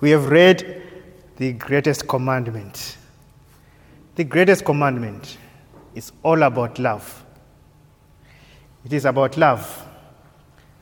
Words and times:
We 0.00 0.10
have 0.10 0.30
read 0.30 0.82
the 1.36 1.52
greatest 1.52 2.08
commandment. 2.08 2.96
The 4.14 4.24
greatest 4.24 4.64
commandment 4.64 5.36
is 5.94 6.12
all 6.22 6.42
about 6.42 6.78
love. 6.78 7.24
It 8.84 8.92
is 8.92 9.04
about 9.04 9.36
love. 9.36 9.86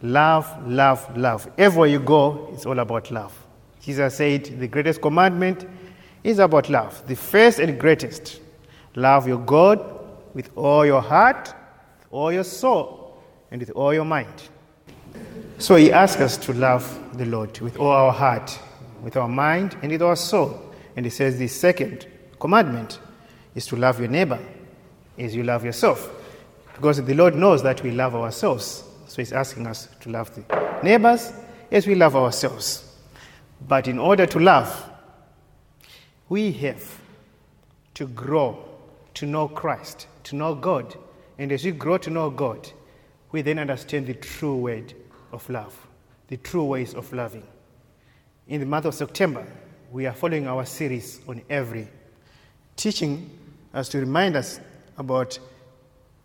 Love, 0.02 0.66
love, 0.66 1.16
love. 1.16 1.50
Everywhere 1.58 1.88
you 1.88 1.98
go, 1.98 2.48
it's 2.52 2.64
all 2.64 2.78
about 2.78 3.10
love. 3.10 3.34
Jesus 3.80 4.16
said 4.16 4.44
the 4.44 4.68
greatest 4.68 5.00
commandment 5.00 5.66
is 6.22 6.38
about 6.38 6.68
love. 6.68 7.02
The 7.08 7.16
first 7.16 7.58
and 7.58 7.78
greatest. 7.78 8.40
Love 8.94 9.26
your 9.26 9.38
God 9.38 9.84
with 10.34 10.50
all 10.56 10.86
your 10.86 11.00
heart, 11.00 11.54
all 12.10 12.32
your 12.32 12.44
soul, 12.44 13.20
and 13.50 13.60
with 13.60 13.70
all 13.70 13.92
your 13.92 14.04
mind. 14.04 14.42
So 15.58 15.74
he 15.74 15.92
asks 15.92 16.20
us 16.20 16.36
to 16.38 16.52
love 16.52 17.16
the 17.16 17.24
Lord 17.26 17.58
with 17.60 17.78
all 17.78 17.90
our 17.90 18.12
heart, 18.12 18.56
with 19.02 19.16
our 19.16 19.28
mind, 19.28 19.76
and 19.82 19.90
with 19.92 20.02
our 20.02 20.16
soul. 20.16 20.72
And 20.96 21.06
he 21.06 21.10
says 21.10 21.38
the 21.38 21.48
second 21.48 22.06
commandment 22.40 22.98
is 23.54 23.66
to 23.66 23.76
love 23.76 23.98
your 23.98 24.08
neighbor 24.08 24.38
as 25.18 25.34
you 25.34 25.42
love 25.42 25.64
yourself. 25.64 26.10
Because 26.74 27.02
the 27.04 27.14
Lord 27.14 27.34
knows 27.34 27.62
that 27.62 27.82
we 27.82 27.90
love 27.90 28.14
ourselves. 28.14 28.84
So 29.06 29.16
he's 29.16 29.32
asking 29.32 29.66
us 29.66 29.88
to 30.00 30.10
love 30.10 30.34
the 30.34 30.80
neighbors 30.82 31.32
as 31.70 31.86
we 31.86 31.94
love 31.94 32.14
ourselves. 32.14 32.96
But 33.66 33.88
in 33.88 33.98
order 33.98 34.26
to 34.26 34.38
love, 34.38 34.90
we 36.28 36.52
have 36.52 37.00
to 37.94 38.06
grow 38.06 38.64
to 39.14 39.26
know 39.26 39.48
Christ, 39.48 40.06
to 40.24 40.36
know 40.36 40.54
God. 40.54 40.94
And 41.38 41.50
as 41.50 41.64
we 41.64 41.72
grow 41.72 41.98
to 41.98 42.10
know 42.10 42.30
God, 42.30 42.70
we 43.32 43.42
then 43.42 43.58
understand 43.58 44.06
the 44.06 44.14
true 44.14 44.56
word 44.56 44.94
of 45.32 45.48
love, 45.50 45.86
the 46.28 46.36
true 46.36 46.64
ways 46.64 46.94
of 46.94 47.12
loving. 47.12 47.46
In 48.48 48.60
the 48.60 48.66
month 48.66 48.86
of 48.86 48.94
September, 48.94 49.46
we 49.92 50.06
are 50.06 50.14
following 50.14 50.48
our 50.48 50.64
series 50.64 51.20
on 51.28 51.42
every, 51.50 51.86
teaching 52.76 53.30
us 53.74 53.90
to 53.90 54.00
remind 54.00 54.36
us 54.36 54.58
about 54.96 55.38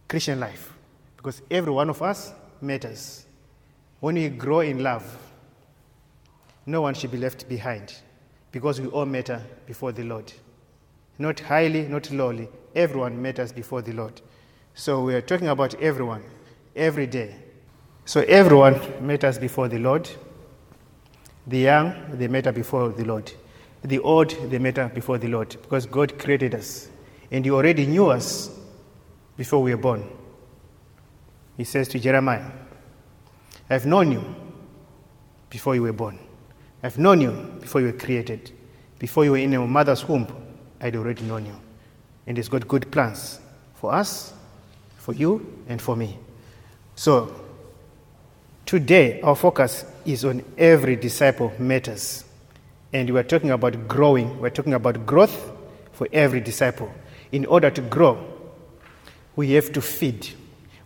Christian 0.08 0.40
life, 0.40 0.72
because 1.18 1.42
every 1.52 1.74
one 1.74 1.90
of 1.90 2.02
us 2.02 2.32
matters. 2.62 3.26
When 4.00 4.16
we 4.16 4.30
grow 4.30 4.62
in 4.62 4.82
love, 4.82 5.04
no 6.66 6.82
one 6.82 6.94
should 6.94 7.12
be 7.12 7.18
left 7.18 7.50
behind, 7.50 7.94
because 8.54 8.80
we 8.80 8.88
all 8.88 9.06
matter 9.06 9.42
before 9.66 9.92
the 9.92 10.04
Lord. 10.04 10.32
Not 11.20 11.42
highly, 11.42 11.90
not 11.90 12.10
lowly, 12.10 12.48
everyone 12.74 13.22
matters 13.22 13.52
before 13.52 13.82
the 13.82 13.92
Lord. 13.92 14.22
So 14.76 15.04
we 15.04 15.14
are 15.14 15.22
talking 15.22 15.50
about 15.50 15.76
everyone, 15.82 16.24
every 16.74 17.06
day. 17.06 17.36
So 18.06 18.22
everyone 18.22 18.80
matters 19.06 19.38
before 19.38 19.68
the 19.68 19.80
Lord. 19.80 20.10
The 21.48 21.58
young, 21.58 22.18
they 22.18 22.28
matter 22.28 22.52
before 22.52 22.90
the 22.90 23.04
Lord. 23.04 23.32
The 23.84 24.00
old, 24.00 24.30
they 24.50 24.60
matter 24.60 24.90
before 24.94 25.18
the 25.18 25.28
Lord 25.28 25.50
because 25.50 25.86
God 25.86 26.18
created 26.18 26.56
us. 26.56 26.90
And 27.32 27.44
He 27.44 27.52
already 27.52 27.86
knew 27.86 28.08
us 28.08 28.50
before 29.36 29.62
we 29.62 29.76
were 29.76 29.82
born. 29.82 30.08
He 31.58 31.64
says 31.64 31.88
to 31.90 32.00
Jeremiah, 32.00 32.50
I've 33.70 33.86
known 33.86 34.12
you 34.12 34.36
before 35.50 35.76
you 35.76 35.84
were 35.84 35.94
born. 35.94 36.20
I've 36.82 36.98
known 36.98 37.22
you 37.22 37.32
before 37.60 37.82
you 37.82 37.88
were 37.88 37.94
created. 37.94 38.52
Before 39.00 39.26
you 39.26 39.32
were 39.32 39.38
in 39.38 39.52
your 39.52 39.68
mother's 39.68 40.08
womb, 40.08 40.28
I'd 40.80 40.96
already 40.96 41.24
known 41.24 41.46
you. 41.46 41.56
And 42.26 42.38
He's 42.38 42.50
got 42.50 42.68
good 42.68 42.90
plans 42.92 43.40
for 43.76 43.94
us, 43.94 44.34
for 44.98 45.14
you, 45.14 45.64
and 45.68 45.82
for 45.82 45.96
me. 45.96 46.18
So, 46.96 47.43
today 48.66 49.22
our 49.22 49.36
focus 49.36 49.86
is 50.06 50.26
on 50.26 50.44
every 50.58 50.96
disciple 50.96 51.54
matters. 51.60 52.26
And 52.92 53.10
we're 53.10 53.24
talking 53.24 53.52
about 53.52 53.88
growing, 53.88 54.40
we're 54.40 54.50
talking 54.50 54.74
about 54.74 55.06
growth 55.06 55.52
for 55.94 56.08
every 56.14 56.42
disciple. 56.42 56.94
In 57.32 57.46
order 57.46 57.72
to 57.72 57.82
grow, 57.82 58.24
we 59.36 59.52
have 59.54 59.72
to 59.74 59.82
feed, 59.82 60.30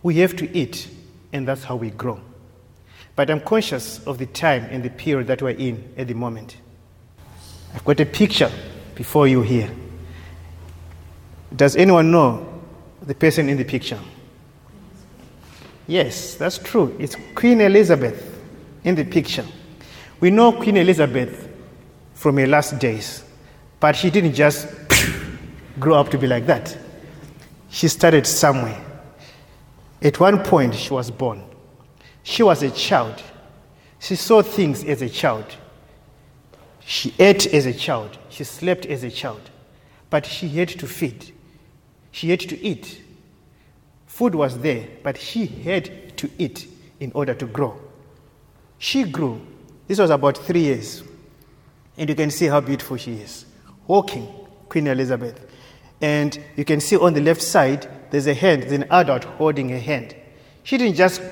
we 0.02 0.16
have 0.18 0.34
to 0.36 0.56
eat, 0.56 0.88
and 1.32 1.46
that's 1.46 1.64
how 1.64 1.76
we 1.76 1.90
grow. 1.90 2.20
But 3.14 3.30
I'm 3.30 3.40
conscious 3.40 3.98
of 4.06 4.18
the 4.18 4.26
time 4.26 4.64
and 4.70 4.82
the 4.82 4.90
period 4.90 5.26
that 5.26 5.42
we're 5.42 5.50
in 5.50 5.92
at 5.96 6.08
the 6.08 6.14
moment. 6.14 6.56
I've 7.74 7.84
got 7.84 8.00
a 8.00 8.06
picture 8.06 8.50
before 8.94 9.28
you 9.28 9.42
here. 9.42 9.70
Does 11.54 11.76
anyone 11.76 12.10
know 12.10 12.62
the 13.02 13.14
person 13.14 13.48
in 13.48 13.56
the 13.56 13.64
picture? 13.64 13.98
Yes, 15.88 16.34
that's 16.34 16.58
true. 16.58 16.94
It's 16.98 17.16
Queen 17.34 17.62
Elizabeth 17.62 18.38
in 18.84 18.94
the 18.94 19.04
picture. 19.04 19.46
We 20.20 20.30
know 20.30 20.52
Queen 20.52 20.76
Elizabeth 20.76 21.48
from 22.12 22.36
her 22.36 22.46
last 22.46 22.78
days, 22.78 23.24
but 23.80 23.96
she 23.96 24.10
didn't 24.10 24.34
just 24.34 24.68
grow 25.80 25.94
up 25.94 26.10
to 26.10 26.18
be 26.18 26.26
like 26.26 26.44
that. 26.44 26.76
She 27.70 27.88
started 27.88 28.26
somewhere. 28.26 28.78
At 30.02 30.20
one 30.20 30.44
point, 30.44 30.74
she 30.74 30.92
was 30.92 31.10
born. 31.10 31.42
She 32.22 32.42
was 32.42 32.62
a 32.62 32.70
child. 32.70 33.22
She 33.98 34.14
saw 34.14 34.42
things 34.42 34.84
as 34.84 35.00
a 35.00 35.08
child. 35.08 35.46
She 36.80 37.14
ate 37.18 37.46
as 37.46 37.64
a 37.64 37.72
child. 37.72 38.18
She 38.28 38.44
slept 38.44 38.84
as 38.84 39.04
a 39.04 39.10
child. 39.10 39.40
But 40.10 40.26
she 40.26 40.48
had 40.48 40.68
to 40.68 40.86
feed. 40.86 41.32
She 42.10 42.28
had 42.28 42.40
to 42.40 42.62
eat. 42.62 43.00
Food 44.18 44.34
was 44.34 44.58
there, 44.58 44.84
but 45.04 45.16
she 45.16 45.46
had 45.46 46.16
to 46.16 46.28
eat 46.38 46.66
in 46.98 47.12
order 47.14 47.34
to 47.34 47.46
grow. 47.46 47.78
She 48.78 49.04
grew. 49.04 49.40
This 49.86 50.00
was 50.00 50.10
about 50.10 50.36
three 50.36 50.62
years. 50.62 51.04
And 51.96 52.08
you 52.08 52.16
can 52.16 52.32
see 52.32 52.46
how 52.46 52.60
beautiful 52.60 52.96
she 52.96 53.12
is. 53.12 53.46
Walking, 53.86 54.26
Queen 54.68 54.88
Elizabeth. 54.88 55.46
And 56.00 56.36
you 56.56 56.64
can 56.64 56.80
see 56.80 56.96
on 56.96 57.14
the 57.14 57.20
left 57.20 57.40
side, 57.40 57.88
there's 58.10 58.26
a 58.26 58.34
hand, 58.34 58.64
there's 58.64 58.72
an 58.72 58.86
adult 58.90 59.22
holding 59.22 59.72
a 59.72 59.78
hand. 59.78 60.16
She 60.64 60.78
didn't 60.78 60.96
just 60.96 61.22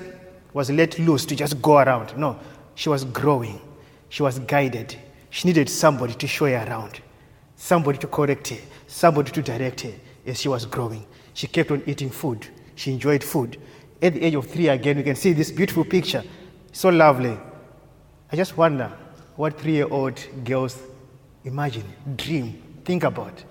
was 0.52 0.70
let 0.70 0.96
loose 1.00 1.26
to 1.26 1.34
just 1.34 1.60
go 1.60 1.78
around. 1.78 2.16
No, 2.16 2.38
she 2.76 2.88
was 2.88 3.04
growing. 3.04 3.60
She 4.10 4.22
was 4.22 4.38
guided. 4.38 4.94
She 5.30 5.48
needed 5.48 5.68
somebody 5.68 6.14
to 6.14 6.28
show 6.28 6.46
her 6.46 6.64
around, 6.64 7.00
somebody 7.56 7.98
to 7.98 8.06
correct 8.06 8.46
her, 8.50 8.60
somebody 8.86 9.32
to 9.32 9.42
direct 9.42 9.80
her 9.80 9.92
as 10.24 10.40
she 10.40 10.48
was 10.48 10.66
growing. 10.66 11.04
She 11.34 11.48
kept 11.48 11.72
on 11.72 11.82
eating 11.84 12.10
food. 12.10 12.46
She 12.76 12.92
enjoyed 12.92 13.24
food. 13.24 13.58
At 14.00 14.14
the 14.14 14.22
age 14.22 14.34
of 14.34 14.46
three, 14.46 14.68
again, 14.68 14.98
you 14.98 15.04
can 15.04 15.16
see 15.16 15.32
this 15.32 15.50
beautiful 15.50 15.84
picture. 15.84 16.22
So 16.72 16.90
lovely. 16.90 17.36
I 18.30 18.36
just 18.36 18.56
wonder 18.56 18.92
what 19.34 19.60
three 19.60 19.72
year 19.72 19.88
old 19.90 20.20
girls 20.44 20.78
imagine, 21.44 21.84
dream, 22.16 22.62
think 22.84 23.04
about. 23.04 23.42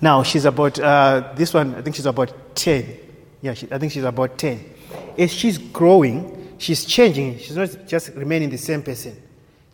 Now, 0.00 0.22
she's 0.22 0.44
about, 0.44 0.78
uh, 0.78 1.32
this 1.34 1.54
one, 1.54 1.74
I 1.76 1.82
think 1.82 1.96
she's 1.96 2.06
about 2.06 2.56
10. 2.56 2.98
Yeah, 3.40 3.54
she, 3.54 3.68
I 3.70 3.78
think 3.78 3.92
she's 3.92 4.04
about 4.04 4.36
10. 4.36 4.64
As 5.16 5.32
she's 5.32 5.58
growing, 5.58 6.56
she's 6.58 6.84
changing. 6.84 7.38
She's 7.38 7.56
not 7.56 7.86
just 7.86 8.10
remaining 8.14 8.50
the 8.50 8.58
same 8.58 8.82
person. 8.82 9.20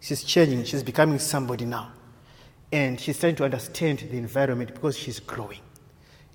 She's 0.00 0.22
changing. 0.22 0.64
She's 0.64 0.82
becoming 0.82 1.18
somebody 1.18 1.64
now. 1.64 1.92
And 2.70 3.00
she's 3.00 3.18
trying 3.18 3.36
to 3.36 3.44
understand 3.44 4.00
the 4.00 4.18
environment 4.18 4.74
because 4.74 4.96
she's 4.96 5.18
growing. 5.18 5.60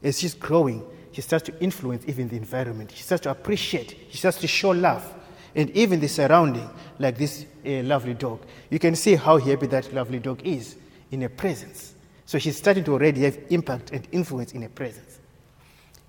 As 0.02 0.20
she's 0.20 0.34
growing, 0.34 0.84
she 1.14 1.22
starts 1.22 1.46
to 1.46 1.60
influence 1.62 2.04
even 2.08 2.28
the 2.28 2.36
environment. 2.36 2.92
She 2.94 3.04
starts 3.04 3.24
to 3.24 3.32
appreciate. 3.32 4.08
She 4.10 4.18
starts 4.18 4.40
to 4.40 4.48
show 4.48 4.72
love. 4.72 5.06
And 5.56 5.70
even 5.72 6.00
the 6.00 6.08
surrounding, 6.08 6.68
like 6.98 7.18
this 7.18 7.46
uh, 7.66 7.84
lovely 7.84 8.16
dog. 8.16 8.42
You 8.72 8.80
can 8.80 8.96
see 8.96 9.16
how 9.16 9.38
happy 9.38 9.68
that 9.68 9.94
lovely 9.94 10.20
dog 10.20 10.42
is 10.44 10.76
in 11.12 11.22
her 11.22 11.30
presence. 11.30 11.94
So 12.26 12.40
she's 12.40 12.58
starting 12.58 12.84
to 12.86 12.94
already 12.94 13.22
have 13.22 13.38
impact 13.52 13.92
and 13.92 14.08
influence 14.12 14.54
in 14.54 14.64
her 14.64 14.70
presence. 14.70 15.20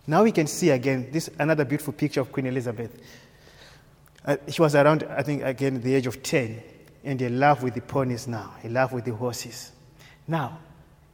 Now 0.07 0.23
we 0.23 0.33
can 0.33 0.47
see 0.47 0.71
again 0.71 1.09
this 1.13 1.29
another 1.39 1.65
beautiful 1.65 1.93
picture 1.93 2.21
of 2.21 2.33
Queen 2.33 2.47
Elizabeth. 2.47 2.99
Uh, 4.25 4.37
she 4.49 4.63
was 4.63 4.75
around, 4.75 5.03
I 5.11 5.23
think, 5.23 5.43
again, 5.43 5.83
the 5.83 5.95
age 5.95 6.07
of 6.07 6.23
10, 6.23 6.63
and 7.05 7.21
in 7.21 7.39
love 7.39 7.63
with 7.63 7.75
the 7.75 7.83
ponies 7.83 8.27
now, 8.27 8.55
in 8.63 8.73
love 8.73 8.93
with 8.93 9.05
the 9.05 9.15
horses. 9.15 9.73
Now, 10.27 10.59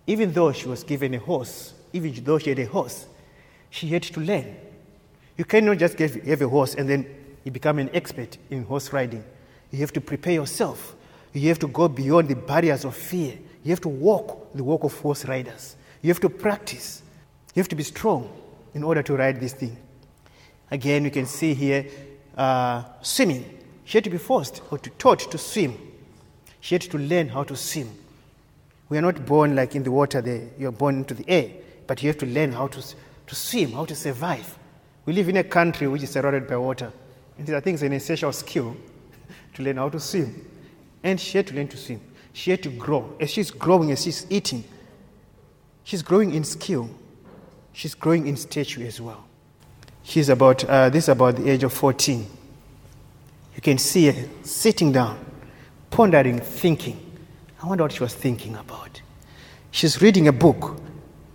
even 0.07 0.33
though 0.33 0.53
she 0.53 0.69
was 0.69 0.85
given 0.85 1.15
a 1.15 1.19
horse, 1.19 1.75
even 1.93 2.15
though 2.23 2.39
she 2.39 2.51
had 2.51 2.59
a 2.61 2.67
horse, 2.67 3.07
she 3.71 3.89
had 3.89 4.03
to 4.03 4.21
learn. 4.21 4.57
You 5.37 5.45
cannot 5.45 5.79
just 5.79 5.99
have 5.99 6.43
a 6.43 6.49
horse 6.49 6.75
and 6.75 6.89
then 6.89 7.07
you 7.45 7.51
become 7.51 7.79
an 7.79 7.91
expert 7.95 8.37
in 8.51 8.65
horse 8.65 8.93
riding. 8.93 9.25
You 9.71 9.79
have 9.79 9.93
to 9.95 10.01
prepare 10.01 10.35
yourself. 10.35 10.95
You 11.33 11.49
have 11.49 11.59
to 11.61 11.69
go 11.69 11.89
beyond 11.89 12.29
the 12.29 12.37
barriers 12.37 12.85
of 12.85 12.95
fear. 12.97 13.39
You 13.63 13.71
have 13.71 13.81
to 13.83 13.89
walk 13.89 14.53
the 14.53 14.65
walk 14.65 14.85
of 14.85 14.99
horse 14.99 15.25
riders. 15.25 15.77
You 16.03 16.09
have 16.09 16.21
to 16.21 16.29
practice. 16.29 17.03
You 17.55 17.61
have 17.61 17.69
to 17.69 17.77
be 17.77 17.85
strong 17.85 18.31
in 18.75 18.83
order 18.83 19.03
to 19.03 19.17
ride 19.17 19.41
this 19.41 19.53
thing. 19.53 19.77
Again, 20.71 21.05
you 21.05 21.11
can 21.11 21.27
see 21.27 21.55
here 21.55 21.87
uh, 22.37 22.85
swimming. 23.03 23.59
She 23.85 23.99
had 23.99 24.05
to 24.05 24.11
be 24.11 24.19
forced 24.19 24.63
or 24.71 24.79
to, 24.79 24.91
taught 24.91 25.31
to 25.31 25.39
swim. 25.39 25.77
She 26.61 26.75
had 26.75 26.83
to 26.83 26.99
learn 26.99 27.29
how 27.29 27.45
to 27.45 27.57
swim. 27.57 27.91
We 28.89 28.99
are 28.99 29.03
not 29.03 29.25
born 29.25 29.55
like 29.57 29.75
in 29.75 29.83
the 29.83 29.91
water, 29.91 30.21
there. 30.21 30.49
you're 30.59 30.73
born 30.73 30.97
into 30.99 31.15
the 31.15 31.25
air, 31.29 31.51
but 31.87 32.03
you 32.03 32.09
have 32.09 32.19
to 32.19 32.27
learn 32.27 32.53
how 32.53 32.67
to, 32.69 32.85
to 33.31 33.37
swim, 33.37 33.71
how 33.71 33.85
to 33.85 33.95
survive. 33.95 34.59
We 35.07 35.13
live 35.13 35.29
in 35.29 35.37
a 35.37 35.45
country 35.45 35.87
which 35.87 36.03
is 36.03 36.11
surrounded 36.11 36.49
by 36.49 36.57
water. 36.57 36.93
And 37.39 37.49
I 37.51 37.61
think 37.61 37.75
it's 37.75 37.83
an 37.85 37.93
essential 37.93 38.33
skill 38.33 38.77
to 39.55 39.63
learn 39.63 39.77
how 39.77 39.89
to 39.89 40.01
swim. 40.01 40.51
And 41.05 41.21
she 41.21 41.39
had 41.39 41.47
to 41.47 41.55
learn 41.55 41.69
to 41.69 41.77
swim. 41.77 42.01
She 42.33 42.51
had 42.51 42.61
to 42.65 42.71
grow. 42.71 43.17
As 43.21 43.31
she's 43.31 43.53
growing, 43.53 43.93
as 43.93 44.03
she's 44.03 44.27
eating, 44.31 44.65
she's 45.85 46.03
growing 46.03 46.35
in 46.35 46.43
skill. 46.43 46.91
She's 47.73 47.95
growing 47.95 48.27
in 48.27 48.37
stature 48.37 48.85
as 48.85 49.01
well. 49.01 49.25
She's 50.03 50.29
about, 50.29 50.65
uh, 50.65 50.91
this 50.91 51.05
is 51.05 51.11
about 51.11 51.37
the 51.37 51.49
age 51.49 51.63
of 51.63 51.73
14. 51.73 52.27
You 53.55 53.63
can 53.63 53.79
see 53.79 54.11
her 54.11 54.29
sitting 54.43 54.91
down, 54.91 55.25
pondering, 55.93 56.41
thinking. 56.41 56.99
I 57.63 57.69
wonder 57.69 57.85
what 57.85 57.93
she 57.93 58.03
was 58.03 58.13
thinking 58.13 58.57
about. 58.57 59.01
She's 59.71 60.03
reading 60.03 60.27
a 60.27 60.33
book, 60.33 60.81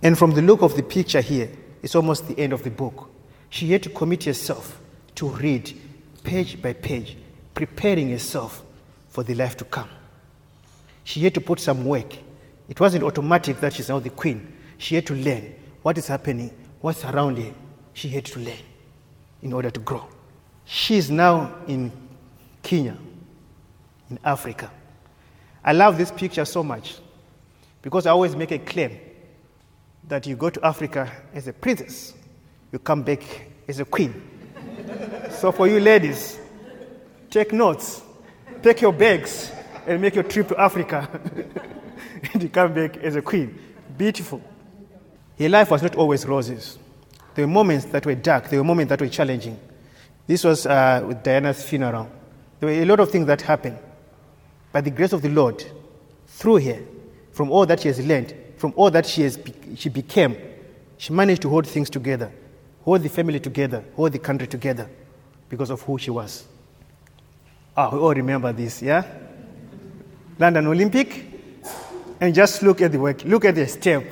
and 0.02 0.18
from 0.18 0.32
the 0.32 0.42
look 0.42 0.60
of 0.60 0.76
the 0.76 0.82
picture 0.82 1.22
here, 1.22 1.48
it's 1.86 1.94
almost 1.94 2.26
the 2.26 2.36
end 2.36 2.52
of 2.52 2.64
the 2.64 2.70
book. 2.70 3.08
She 3.48 3.70
had 3.70 3.80
to 3.84 3.90
commit 3.90 4.24
herself 4.24 4.80
to 5.14 5.28
read 5.28 5.72
page 6.24 6.60
by 6.60 6.72
page, 6.72 7.16
preparing 7.54 8.10
herself 8.10 8.64
for 9.08 9.22
the 9.22 9.36
life 9.36 9.56
to 9.58 9.64
come. 9.64 9.88
She 11.04 11.20
had 11.20 11.32
to 11.34 11.40
put 11.40 11.60
some 11.60 11.84
work. 11.84 12.12
It 12.68 12.80
wasn't 12.80 13.04
automatic 13.04 13.60
that 13.60 13.74
she's 13.74 13.88
now 13.88 14.00
the 14.00 14.10
queen. 14.10 14.52
She 14.78 14.96
had 14.96 15.06
to 15.06 15.14
learn 15.14 15.54
what 15.82 15.96
is 15.96 16.08
happening, 16.08 16.50
what's 16.80 17.04
around 17.04 17.38
her. 17.38 17.54
She 17.92 18.08
had 18.08 18.24
to 18.24 18.40
learn 18.40 18.64
in 19.42 19.52
order 19.52 19.70
to 19.70 19.78
grow. 19.78 20.08
She 20.64 20.96
is 20.96 21.08
now 21.08 21.54
in 21.68 21.92
Kenya, 22.64 22.96
in 24.10 24.18
Africa. 24.24 24.72
I 25.64 25.72
love 25.72 25.98
this 25.98 26.10
picture 26.10 26.46
so 26.46 26.64
much 26.64 26.96
because 27.80 28.06
I 28.06 28.10
always 28.10 28.34
make 28.34 28.50
a 28.50 28.58
claim 28.58 28.98
that 30.08 30.26
you 30.26 30.36
go 30.36 30.50
to 30.50 30.64
Africa 30.64 31.10
as 31.34 31.48
a 31.48 31.52
princess, 31.52 32.14
you 32.72 32.78
come 32.78 33.02
back 33.02 33.22
as 33.68 33.80
a 33.80 33.84
queen. 33.84 34.14
so, 35.30 35.52
for 35.52 35.66
you 35.66 35.80
ladies, 35.80 36.38
take 37.30 37.52
notes, 37.52 38.02
take 38.62 38.80
your 38.80 38.92
bags, 38.92 39.50
and 39.86 40.00
make 40.00 40.14
your 40.14 40.24
trip 40.24 40.48
to 40.48 40.60
Africa. 40.60 41.08
and 42.32 42.42
you 42.42 42.48
come 42.48 42.74
back 42.74 42.96
as 42.98 43.16
a 43.16 43.22
queen. 43.22 43.58
Beautiful. 43.96 44.42
Her 45.38 45.48
life 45.48 45.70
was 45.70 45.82
not 45.82 45.96
always 45.96 46.24
roses. 46.26 46.78
There 47.34 47.46
were 47.46 47.52
moments 47.52 47.86
that 47.86 48.06
were 48.06 48.14
dark, 48.14 48.48
there 48.48 48.58
were 48.58 48.64
moments 48.64 48.90
that 48.90 49.00
were 49.00 49.08
challenging. 49.08 49.58
This 50.26 50.42
was 50.42 50.66
uh, 50.66 51.04
with 51.06 51.22
Diana's 51.22 51.62
funeral. 51.62 52.10
There 52.58 52.68
were 52.68 52.82
a 52.82 52.84
lot 52.84 53.00
of 53.00 53.10
things 53.10 53.26
that 53.26 53.42
happened. 53.42 53.78
By 54.72 54.80
the 54.80 54.90
grace 54.90 55.12
of 55.12 55.22
the 55.22 55.28
Lord, 55.28 55.64
through 56.26 56.58
her, 56.60 56.80
from 57.32 57.50
all 57.50 57.66
that 57.66 57.80
she 57.80 57.88
has 57.88 58.04
learned, 58.04 58.34
from 58.56 58.72
all 58.76 58.90
that 58.90 59.06
she, 59.06 59.22
has, 59.22 59.38
she 59.76 59.88
became, 59.88 60.36
she 60.98 61.12
managed 61.12 61.42
to 61.42 61.48
hold 61.48 61.66
things 61.66 61.90
together, 61.90 62.32
hold 62.84 63.02
the 63.02 63.08
family 63.08 63.40
together, 63.40 63.84
hold 63.94 64.12
the 64.12 64.18
country 64.18 64.46
together 64.46 64.88
because 65.48 65.70
of 65.70 65.82
who 65.82 65.98
she 65.98 66.10
was. 66.10 66.44
Ah, 67.76 67.90
we 67.90 67.98
all 67.98 68.14
remember 68.14 68.52
this, 68.52 68.82
yeah? 68.82 69.04
London 70.38 70.66
Olympic, 70.66 71.24
and 72.20 72.34
just 72.34 72.62
look 72.62 72.80
at 72.80 72.92
the 72.92 72.98
work, 72.98 73.24
look 73.24 73.44
at 73.44 73.54
the 73.54 73.66
step. 73.66 74.04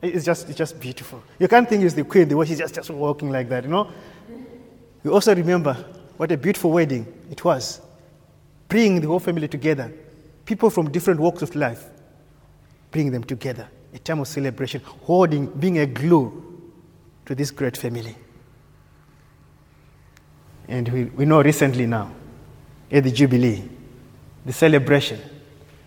It's 0.00 0.24
just, 0.24 0.48
it's 0.48 0.56
just 0.56 0.80
beautiful. 0.80 1.22
You 1.38 1.48
can't 1.48 1.68
think 1.68 1.82
it's 1.82 1.94
the 1.94 2.04
queen, 2.04 2.28
the 2.28 2.36
way 2.36 2.46
she's 2.46 2.58
just, 2.58 2.74
just 2.74 2.90
walking 2.90 3.30
like 3.30 3.48
that, 3.48 3.64
you 3.64 3.70
know? 3.70 3.90
You 5.04 5.12
also 5.12 5.34
remember 5.34 5.74
what 6.16 6.32
a 6.32 6.36
beautiful 6.36 6.70
wedding 6.70 7.06
it 7.30 7.44
was, 7.44 7.80
bringing 8.68 9.00
the 9.00 9.08
whole 9.08 9.20
family 9.20 9.48
together, 9.48 9.92
people 10.44 10.70
from 10.70 10.90
different 10.90 11.20
walks 11.20 11.42
of 11.42 11.54
life, 11.54 11.84
bringing 12.90 13.12
them 13.12 13.24
together, 13.24 13.68
a 13.92 13.98
time 13.98 14.20
of 14.20 14.28
celebration, 14.28 14.80
holding, 14.84 15.46
being 15.46 15.78
a 15.78 15.86
glue 15.86 16.44
to 17.26 17.34
this 17.34 17.50
great 17.50 17.76
family. 17.76 18.16
And 20.68 20.88
we, 20.88 21.04
we 21.04 21.24
know 21.24 21.42
recently 21.42 21.86
now, 21.86 22.12
at 22.90 23.04
the 23.04 23.10
Jubilee, 23.10 23.62
the 24.44 24.52
celebration, 24.52 25.20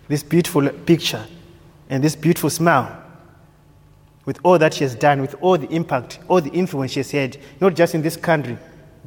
this 0.07 0.23
beautiful 0.23 0.69
picture, 0.69 1.25
and 1.89 2.03
this 2.03 2.15
beautiful 2.15 2.49
smile, 2.49 2.97
with 4.25 4.39
all 4.43 4.59
that 4.59 4.73
she 4.73 4.83
has 4.83 4.95
done, 4.95 5.21
with 5.21 5.35
all 5.41 5.57
the 5.57 5.67
impact, 5.67 6.19
all 6.27 6.41
the 6.41 6.51
influence 6.51 6.91
she 6.91 6.99
has 6.99 7.11
had, 7.11 7.37
not 7.59 7.75
just 7.75 7.95
in 7.95 8.01
this 8.01 8.15
country, 8.15 8.57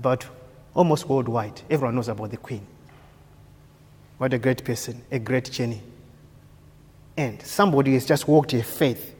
but 0.01 0.27
almost 0.75 1.09
worldwide. 1.09 1.61
Everyone 1.71 1.95
knows 1.95 2.09
about 2.09 2.31
the 2.31 2.37
Queen. 2.37 2.67
What 4.19 4.33
a 4.33 4.39
great 4.39 4.65
person, 4.65 5.03
a 5.11 5.19
great 5.19 5.51
journey. 5.51 5.81
And 7.17 7.41
somebody 7.43 7.95
has 7.95 8.07
just 8.07 8.27
walked 8.27 8.53
a 8.55 8.63
faith, 8.63 9.15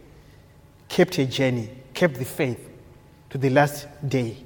kept 0.89 1.19
a 1.19 1.27
journey, 1.27 1.71
kept 1.93 2.15
the 2.15 2.25
faith 2.25 2.69
to 3.31 3.39
the 3.39 3.51
last 3.51 3.87
day, 4.09 4.37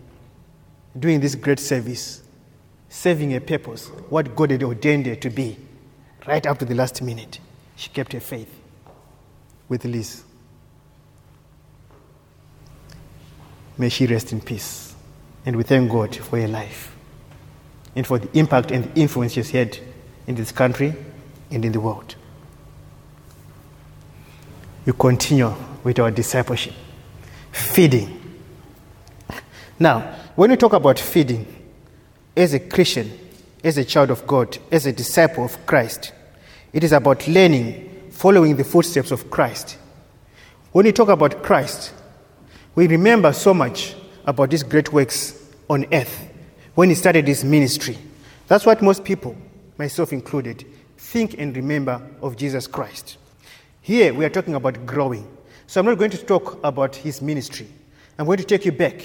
doing 0.99 1.21
this 1.21 1.35
great 1.35 1.61
service, 1.61 2.23
serving 2.89 3.35
a 3.35 3.41
purpose, 3.41 3.89
what 4.09 4.35
God 4.37 4.51
had 4.51 4.63
ordained 4.63 5.07
her 5.07 5.15
to 5.17 5.31
be 5.31 5.57
right 6.27 6.47
up 6.47 6.59
to 6.59 6.65
the 6.65 6.75
last 6.75 7.01
minute. 7.03 7.41
She 7.77 7.89
kept 7.91 8.13
her 8.13 8.21
faith 8.21 8.55
with 9.69 9.85
Liz. 9.85 10.25
May 13.79 13.89
she 13.89 14.07
rest 14.07 14.33
in 14.33 14.41
peace. 14.41 14.95
And 15.47 15.57
we 15.57 15.63
thank 15.63 15.91
God 15.91 16.15
for 16.15 16.39
her 16.39 16.49
life 16.49 16.95
and 17.95 18.07
for 18.07 18.19
the 18.19 18.39
impact 18.39 18.71
and 18.71 18.85
the 18.85 19.01
influence 19.01 19.33
she's 19.33 19.51
had 19.51 19.79
in 20.27 20.35
this 20.35 20.53
country 20.53 20.95
and 21.51 21.65
in 21.65 21.73
the 21.73 21.81
world. 21.81 22.17
We 24.89 24.95
continue 24.95 25.55
with 25.85 25.99
our 25.99 26.11
discipleship, 26.11 26.73
feeding. 27.53 28.41
Now, 29.79 30.01
when 30.35 30.51
we 30.51 30.57
talk 30.57 30.73
about 30.73 30.99
feeding, 30.99 31.47
as 32.35 32.55
a 32.55 32.59
Christian, 32.59 33.13
as 33.63 33.77
a 33.77 33.85
child 33.85 34.11
of 34.11 34.27
God, 34.27 34.57
as 34.73 34.87
a 34.87 34.93
disciple 34.93 35.45
of 35.45 35.67
Christ, 35.67 36.15
it 36.73 36.83
is 36.83 36.93
about 36.93 37.29
learning, 37.29 38.09
following 38.13 38.57
the 38.57 38.65
footsteps 38.65 39.11
of 39.11 39.31
Christ. 39.31 39.77
When 40.73 40.87
we 40.87 40.93
talk 40.93 41.11
about 41.11 41.43
Christ, 41.43 41.93
we 42.75 42.87
remember 42.87 43.35
so 43.35 43.53
much 43.53 43.95
about 44.25 44.49
these 44.49 44.63
great 44.63 44.91
works 44.91 45.53
on 45.69 45.85
earth 45.93 46.33
when 46.75 46.89
he 46.89 46.95
started 46.95 47.29
his 47.29 47.45
ministry. 47.45 47.99
That's 48.47 48.65
what 48.65 48.81
most 48.81 49.05
people, 49.05 49.37
myself 49.77 50.15
included, 50.15 50.65
think 50.97 51.35
and 51.39 51.55
remember 51.55 52.01
of 52.23 52.39
Jesus 52.39 52.67
Christ. 52.67 53.19
Here 53.89 54.13
we 54.13 54.27
are 54.27 54.29
talking 54.29 54.55
about 54.55 54.85
growing. 54.85 55.27
So 55.67 55.81
I'm 55.81 55.87
not 55.87 55.97
going 55.97 56.11
to 56.11 56.19
talk 56.19 56.63
about 56.63 56.95
his 56.95 57.23
ministry. 57.23 57.69
I'm 58.19 58.27
going 58.27 58.37
to 58.37 58.45
take 58.45 58.67
you 58.67 58.73
back 58.73 59.03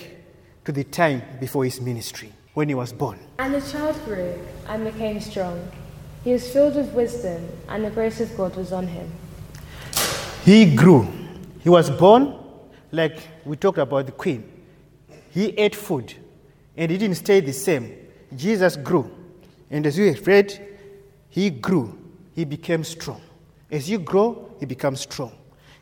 to 0.65 0.73
the 0.73 0.83
time 0.83 1.21
before 1.39 1.63
his 1.63 1.79
ministry, 1.79 2.33
when 2.53 2.67
he 2.67 2.75
was 2.75 2.91
born. 2.91 3.17
And 3.39 3.53
the 3.53 3.61
child 3.61 3.97
grew 4.03 4.37
and 4.67 4.83
became 4.83 5.21
strong. 5.21 5.65
He 6.25 6.33
was 6.33 6.51
filled 6.51 6.75
with 6.75 6.91
wisdom, 6.91 7.47
and 7.69 7.85
the 7.85 7.91
grace 7.91 8.19
of 8.19 8.35
God 8.35 8.57
was 8.57 8.73
on 8.73 8.87
him. 8.87 9.09
He 10.43 10.75
grew. 10.75 11.07
He 11.61 11.69
was 11.69 11.89
born, 11.89 12.35
like 12.91 13.25
we 13.45 13.55
talked 13.55 13.77
about 13.77 14.07
the 14.07 14.11
queen. 14.11 14.43
He 15.29 15.57
ate 15.57 15.77
food, 15.77 16.13
and 16.75 16.91
he 16.91 16.97
didn't 16.97 17.15
stay 17.15 17.39
the 17.39 17.53
same. 17.53 17.95
Jesus 18.35 18.75
grew. 18.75 19.09
And 19.71 19.87
as 19.87 19.97
we 19.97 20.11
read, 20.11 20.77
he 21.29 21.51
grew. 21.51 21.97
He 22.35 22.43
became 22.43 22.83
strong. 22.83 23.21
As 23.73 23.89
you 23.89 23.97
grow, 23.97 24.51
he 24.59 24.67
becomes 24.67 25.01
strong. 25.01 25.31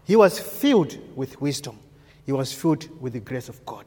He 0.06 0.16
was 0.16 0.40
filled 0.40 0.98
with 1.18 1.42
wisdom. 1.42 1.78
He 2.26 2.32
was 2.32 2.54
filled 2.54 2.88
with 3.02 3.12
the 3.12 3.20
grace 3.20 3.50
of 3.50 3.64
God. 3.66 3.84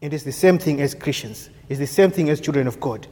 It 0.00 0.14
is 0.14 0.24
the 0.24 0.32
same 0.32 0.58
thing 0.58 0.80
as 0.80 0.94
Christians. 0.94 1.50
It's 1.68 1.78
the 1.78 1.86
same 1.86 2.10
thing 2.10 2.30
as 2.30 2.40
children 2.40 2.66
of 2.66 2.80
God. 2.80 3.06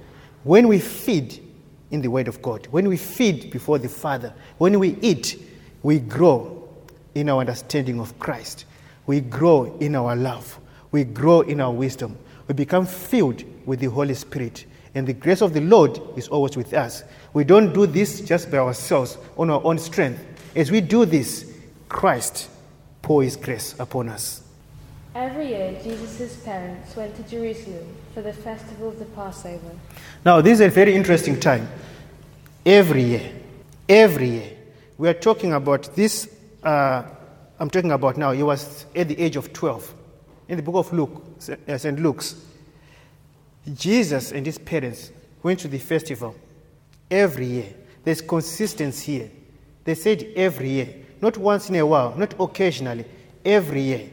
When 0.44 0.66
we 0.66 0.78
feed 0.78 1.46
in 1.90 2.00
the 2.00 2.08
Word 2.08 2.26
of 2.26 2.40
God, 2.40 2.66
when 2.70 2.88
we 2.88 2.96
feed 2.96 3.50
before 3.50 3.78
the 3.78 3.90
Father, 3.90 4.32
when 4.56 4.78
we 4.78 4.96
eat, 5.02 5.38
we 5.82 5.98
grow 5.98 6.66
in 7.14 7.28
our 7.28 7.40
understanding 7.40 8.00
of 8.00 8.18
Christ. 8.18 8.64
We 9.06 9.20
grow 9.20 9.76
in 9.78 9.94
our 9.94 10.16
love. 10.16 10.58
We 10.90 11.04
grow 11.04 11.42
in 11.42 11.60
our 11.60 11.72
wisdom. 11.72 12.16
We 12.48 12.54
become 12.54 12.86
filled 12.86 13.44
with 13.66 13.80
the 13.80 13.90
Holy 13.90 14.14
Spirit. 14.14 14.64
And 14.94 15.06
the 15.06 15.12
grace 15.12 15.42
of 15.42 15.52
the 15.52 15.60
Lord 15.60 16.00
is 16.16 16.28
always 16.28 16.56
with 16.56 16.72
us. 16.72 17.04
We 17.34 17.44
don't 17.44 17.72
do 17.72 17.86
this 17.86 18.22
just 18.22 18.50
by 18.50 18.58
ourselves, 18.58 19.18
on 19.36 19.50
our 19.50 19.62
own 19.64 19.78
strength. 19.78 20.29
As 20.54 20.70
we 20.70 20.80
do 20.80 21.04
this, 21.04 21.52
Christ 21.88 22.48
pour 23.02 23.22
his 23.22 23.36
grace 23.36 23.74
upon 23.78 24.08
us. 24.08 24.42
Every 25.14 25.48
year, 25.48 25.78
Jesus' 25.82 26.36
parents 26.44 26.94
went 26.94 27.16
to 27.16 27.22
Jerusalem 27.24 27.94
for 28.14 28.22
the 28.22 28.32
festival 28.32 28.88
of 28.88 28.98
the 28.98 29.04
Passover. 29.06 29.70
Now, 30.24 30.40
this 30.40 30.54
is 30.54 30.60
a 30.60 30.68
very 30.68 30.94
interesting 30.94 31.38
time. 31.38 31.68
Every 32.64 33.02
year, 33.02 33.32
every 33.88 34.28
year, 34.28 34.56
we 34.98 35.08
are 35.08 35.14
talking 35.14 35.52
about 35.52 35.94
this. 35.96 36.28
Uh, 36.62 37.02
I'm 37.58 37.70
talking 37.70 37.92
about 37.92 38.16
now, 38.16 38.32
he 38.32 38.42
was 38.42 38.86
at 38.94 39.08
the 39.08 39.18
age 39.18 39.36
of 39.36 39.52
12 39.52 39.94
in 40.48 40.56
the 40.56 40.62
book 40.62 40.76
of 40.76 40.92
Luke, 40.92 41.22
St. 41.38 41.98
Luke's. 42.00 42.36
Jesus 43.74 44.32
and 44.32 44.44
his 44.46 44.58
parents 44.58 45.12
went 45.42 45.60
to 45.60 45.68
the 45.68 45.78
festival 45.78 46.34
every 47.10 47.46
year. 47.46 47.74
There's 48.04 48.20
consistency 48.20 49.18
here. 49.18 49.30
They 49.84 49.94
said 49.94 50.26
every 50.36 50.70
year, 50.70 50.94
not 51.20 51.36
once 51.36 51.68
in 51.68 51.76
a 51.76 51.86
while, 51.86 52.14
not 52.16 52.34
occasionally, 52.38 53.04
every 53.44 53.82
year. 53.82 54.10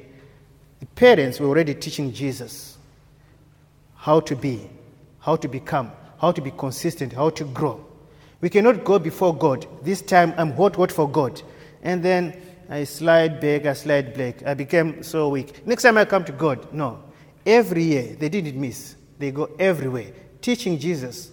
The 0.80 0.86
parents 0.88 1.40
were 1.40 1.48
already 1.48 1.74
teaching 1.74 2.14
Jesus 2.14 2.78
how 3.96 4.20
to 4.22 4.36
be, 4.36 4.70
how 5.20 5.36
to 5.36 5.48
become, 5.48 5.92
how 6.20 6.32
to 6.32 6.42
be 6.42 6.52
consistent, 6.52 7.14
how 7.14 7.30
to 7.32 7.44
grow. 7.46 7.84
We 8.40 8.50
cannot 8.50 8.84
go 8.84 9.00
before 9.00 9.36
God. 9.36 9.66
This 9.84 10.02
time 10.02 10.34
I'm 10.38 10.52
hot, 10.52 10.76
hot 10.76 10.92
for 10.92 11.10
God. 11.10 11.42
And 11.82 12.04
then 12.04 12.40
I 12.70 12.84
slide 12.84 13.40
back, 13.40 13.66
I 13.66 13.74
slide 13.74 14.16
back. 14.16 14.44
I 14.46 14.54
became 14.54 15.02
so 15.02 15.30
weak. 15.30 15.66
Next 15.66 15.84
time 15.84 15.98
I 15.98 16.06
come 16.06 16.24
to 16.26 16.32
God, 16.32 16.72
no. 16.74 17.04
Every 17.46 17.84
year, 17.84 18.16
they 18.20 18.30
didn't 18.30 18.60
miss. 18.60 18.96
They 19.18 19.32
go 19.32 19.50
everywhere, 19.58 20.12
teaching 20.42 20.78
Jesus 20.78 21.32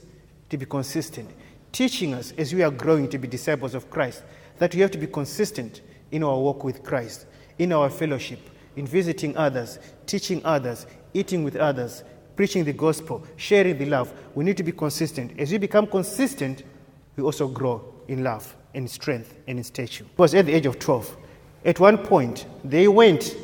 to 0.49 0.57
be 0.57 0.65
consistent, 0.65 1.31
teaching 1.75 2.15
us 2.15 2.33
as 2.39 2.55
we 2.55 2.63
are 2.63 2.71
growing 2.71 3.09
to 3.09 3.19
be 3.19 3.27
disciples 3.27 3.75
of 3.75 3.91
Christ 3.91 4.23
that 4.59 4.73
we 4.75 4.81
have 4.81 4.93
to 4.93 4.99
be 4.99 5.09
consistent 5.09 5.81
in 6.13 6.23
our 6.23 6.39
walk 6.39 6.63
with 6.63 6.85
Christ, 6.85 7.27
in 7.59 7.73
our 7.73 7.91
fellowship, 7.91 8.39
in 8.77 8.87
visiting 8.87 9.37
others, 9.37 9.81
teaching 10.07 10.41
others, 10.45 10.87
eating 11.13 11.43
with 11.43 11.57
others, 11.57 12.05
preaching 12.37 12.65
the 12.65 12.73
gospel, 12.73 13.27
sharing 13.37 13.77
the 13.77 13.87
love. 13.87 14.13
We 14.37 14.45
need 14.45 14.57
to 14.59 14.63
be 14.63 14.71
consistent. 14.71 15.39
As 15.39 15.51
we 15.51 15.59
become 15.59 15.89
consistent, 15.89 16.63
we 17.17 17.25
also 17.25 17.49
grow 17.49 17.85
in 18.07 18.23
love, 18.23 18.55
in 18.75 18.87
strength, 18.87 19.37
and 19.49 19.59
in 19.59 19.65
stature. 19.65 20.05
It 20.05 20.19
was 20.19 20.33
at 20.35 20.47
the 20.47 20.53
age 20.53 20.67
of 20.67 20.79
12. 20.79 21.17
At 21.65 21.81
one 21.81 21.99
point, 21.99 22.47
they 22.63 22.87
went 22.87 23.37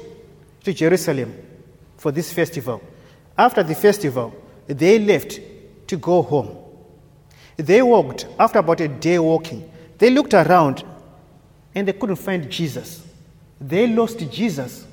to 0.62 0.72
Jerusalem 0.72 1.36
for 1.96 2.12
this 2.12 2.32
festival. 2.32 2.80
After 3.36 3.64
the 3.64 3.74
festival, 3.74 4.32
they 4.68 5.00
left 5.00 5.40
to 5.88 5.96
go 5.96 6.22
home. 6.22 6.69
They 7.62 7.82
walked, 7.82 8.26
after 8.38 8.58
about 8.58 8.80
a 8.80 8.88
day 8.88 9.18
walking, 9.18 9.70
they 9.98 10.10
looked 10.10 10.34
around 10.34 10.84
and 11.74 11.86
they 11.86 11.92
couldn't 11.92 12.16
find 12.16 12.50
Jesus. 12.50 13.06
They 13.60 13.86
lost 13.86 14.18
Jesus. 14.30 14.86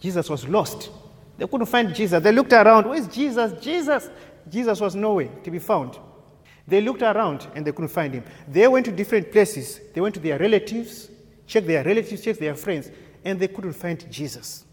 Jesus 0.00 0.28
was 0.28 0.46
lost. 0.48 0.90
They 1.38 1.46
couldn't 1.46 1.66
find 1.66 1.94
Jesus. 1.94 2.22
They 2.22 2.32
looked 2.32 2.52
around. 2.52 2.88
Where's 2.88 3.06
Jesus? 3.06 3.52
Jesus. 3.62 4.10
Jesus 4.48 4.80
was 4.80 4.94
nowhere 4.94 5.28
to 5.44 5.50
be 5.50 5.58
found. 5.58 5.98
They 6.66 6.80
looked 6.80 7.02
around 7.02 7.46
and 7.54 7.64
they 7.64 7.72
couldn't 7.72 7.88
find 7.88 8.12
him. 8.12 8.24
They 8.48 8.66
went 8.66 8.86
to 8.86 8.92
different 8.92 9.30
places. 9.30 9.80
They 9.94 10.00
went 10.00 10.14
to 10.16 10.20
their 10.20 10.38
relatives, 10.38 11.10
checked 11.46 11.66
their 11.66 11.84
relatives, 11.84 12.22
checked 12.22 12.40
their 12.40 12.54
friends, 12.54 12.90
and 13.24 13.38
they 13.38 13.48
couldn't 13.48 13.72
find 13.74 14.10
Jesus. 14.10 14.64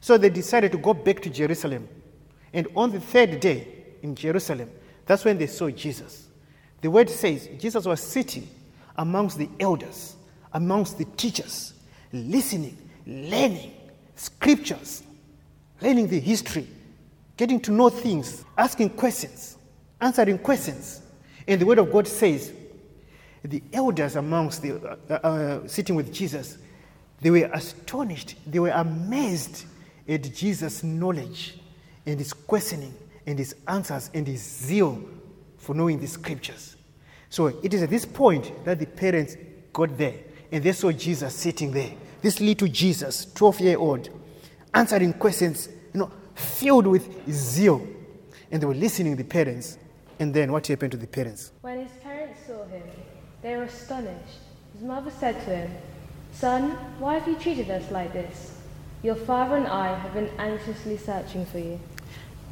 So 0.00 0.16
they 0.16 0.30
decided 0.30 0.72
to 0.72 0.78
go 0.78 0.94
back 0.94 1.20
to 1.22 1.30
Jerusalem. 1.30 1.88
And 2.52 2.68
on 2.76 2.90
the 2.90 3.00
third 3.00 3.40
day 3.40 3.66
in 4.02 4.14
Jerusalem, 4.14 4.70
that's 5.04 5.24
when 5.24 5.36
they 5.36 5.46
saw 5.46 5.70
Jesus. 5.70 6.29
The 6.80 6.90
word 6.90 7.10
says 7.10 7.48
Jesus 7.58 7.86
was 7.86 8.00
sitting 8.00 8.48
amongst 8.96 9.38
the 9.38 9.48
elders, 9.58 10.16
amongst 10.52 10.98
the 10.98 11.04
teachers, 11.04 11.74
listening, 12.12 12.76
learning 13.06 13.72
scriptures, 14.16 15.02
learning 15.80 16.08
the 16.08 16.20
history, 16.20 16.66
getting 17.36 17.60
to 17.60 17.72
know 17.72 17.88
things, 17.88 18.44
asking 18.56 18.90
questions, 18.90 19.56
answering 20.00 20.38
questions. 20.38 21.02
And 21.46 21.60
the 21.60 21.66
word 21.66 21.78
of 21.78 21.90
God 21.90 22.06
says 22.06 22.52
the 23.42 23.62
elders 23.72 24.16
amongst 24.16 24.62
the 24.62 24.98
uh, 25.08 25.14
uh, 25.14 25.66
sitting 25.66 25.96
with 25.96 26.12
Jesus, 26.12 26.58
they 27.20 27.30
were 27.30 27.50
astonished, 27.52 28.36
they 28.46 28.58
were 28.58 28.70
amazed 28.70 29.64
at 30.08 30.22
Jesus' 30.34 30.82
knowledge 30.82 31.58
and 32.06 32.18
his 32.18 32.32
questioning 32.32 32.94
and 33.26 33.38
his 33.38 33.54
answers 33.68 34.10
and 34.12 34.26
his 34.26 34.42
zeal 34.42 35.02
for 35.70 35.76
knowing 35.76 36.00
the 36.00 36.06
scriptures. 36.08 36.74
So 37.28 37.46
it 37.46 37.72
is 37.72 37.84
at 37.84 37.90
this 37.90 38.04
point 38.04 38.64
that 38.64 38.80
the 38.80 38.86
parents 38.86 39.36
got 39.72 39.96
there 39.96 40.14
and 40.50 40.64
they 40.64 40.72
saw 40.72 40.90
Jesus 40.90 41.32
sitting 41.32 41.70
there. 41.70 41.92
This 42.22 42.40
little 42.40 42.66
Jesus, 42.66 43.32
12 43.34 43.60
year 43.60 43.78
old, 43.78 44.08
answering 44.74 45.12
questions, 45.12 45.68
you 45.94 46.00
know, 46.00 46.10
filled 46.34 46.88
with 46.88 47.08
zeal. 47.30 47.86
And 48.50 48.60
they 48.60 48.66
were 48.66 48.74
listening 48.74 49.16
to 49.16 49.22
the 49.22 49.28
parents. 49.28 49.78
And 50.18 50.34
then 50.34 50.50
what 50.50 50.66
happened 50.66 50.90
to 50.90 50.96
the 50.98 51.06
parents? 51.06 51.52
When 51.60 51.78
his 51.78 51.92
parents 52.02 52.40
saw 52.48 52.66
him, 52.66 52.82
they 53.40 53.54
were 53.54 53.62
astonished. 53.62 54.40
His 54.72 54.82
mother 54.82 55.12
said 55.20 55.36
to 55.44 55.56
him, 55.56 55.70
Son, 56.32 56.72
why 56.98 57.14
have 57.16 57.28
you 57.28 57.36
treated 57.36 57.70
us 57.70 57.88
like 57.92 58.12
this? 58.12 58.56
Your 59.04 59.14
father 59.14 59.54
and 59.54 59.68
I 59.68 59.96
have 59.96 60.14
been 60.14 60.30
anxiously 60.36 60.96
searching 60.96 61.46
for 61.46 61.60
you. 61.60 61.78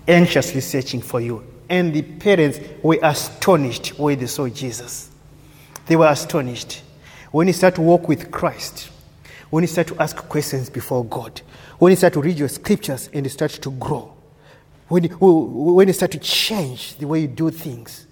Anxiously 0.07 0.61
searching 0.61 1.01
for 1.01 1.21
you. 1.21 1.58
And 1.69 1.93
the 1.93 2.03
parents 2.03 2.61
were 2.83 2.99
astonished 3.03 3.99
when 3.99 4.19
they 4.19 4.27
saw 4.27 4.49
Jesus. 4.49 5.11
They 5.87 5.97
were 5.97 6.07
astonished. 6.07 6.83
When 7.31 7.47
you 7.47 7.53
start 7.53 7.75
to 7.75 7.83
walk 7.83 8.09
with 8.09 8.31
Christ, 8.31 8.91
when 9.51 9.63
you 9.63 9.69
start 9.69 9.87
to 9.89 10.01
ask 10.01 10.17
questions 10.17 10.71
before 10.71 11.05
God, 11.05 11.41
when 11.79 11.91
you 11.91 11.97
start 11.97 12.15
to 12.15 12.21
read 12.21 12.39
your 12.39 12.49
scriptures 12.49 13.11
and 13.13 13.25
you 13.27 13.31
start 13.31 13.51
to 13.51 13.71
grow, 13.73 14.13
when 14.89 15.05
you, 15.05 15.11
when 15.17 15.87
you 15.87 15.95
start 15.95 16.13
to 16.13 16.19
change 16.19 16.97
the 16.97 17.07
way 17.07 17.21
you 17.21 17.29
do 17.29 17.51
things, 17.51 18.07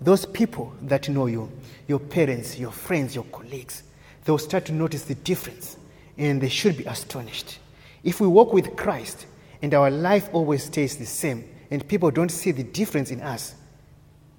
those 0.00 0.24
people 0.24 0.72
that 0.82 1.08
know 1.08 1.26
you, 1.26 1.50
your 1.88 1.98
parents, 1.98 2.58
your 2.58 2.70
friends, 2.70 3.14
your 3.14 3.24
colleagues, 3.24 3.82
they'll 4.24 4.38
start 4.38 4.64
to 4.66 4.72
notice 4.72 5.02
the 5.02 5.16
difference 5.16 5.76
and 6.16 6.40
they 6.40 6.48
should 6.48 6.76
be 6.76 6.84
astonished. 6.84 7.58
If 8.04 8.20
we 8.20 8.28
walk 8.28 8.52
with 8.52 8.76
Christ 8.76 9.26
and 9.60 9.74
our 9.74 9.90
life 9.90 10.28
always 10.32 10.64
stays 10.64 10.96
the 10.96 11.06
same 11.06 11.44
and 11.70 11.86
people 11.86 12.10
don't 12.10 12.30
see 12.30 12.50
the 12.50 12.64
difference 12.64 13.10
in 13.10 13.20
us, 13.20 13.54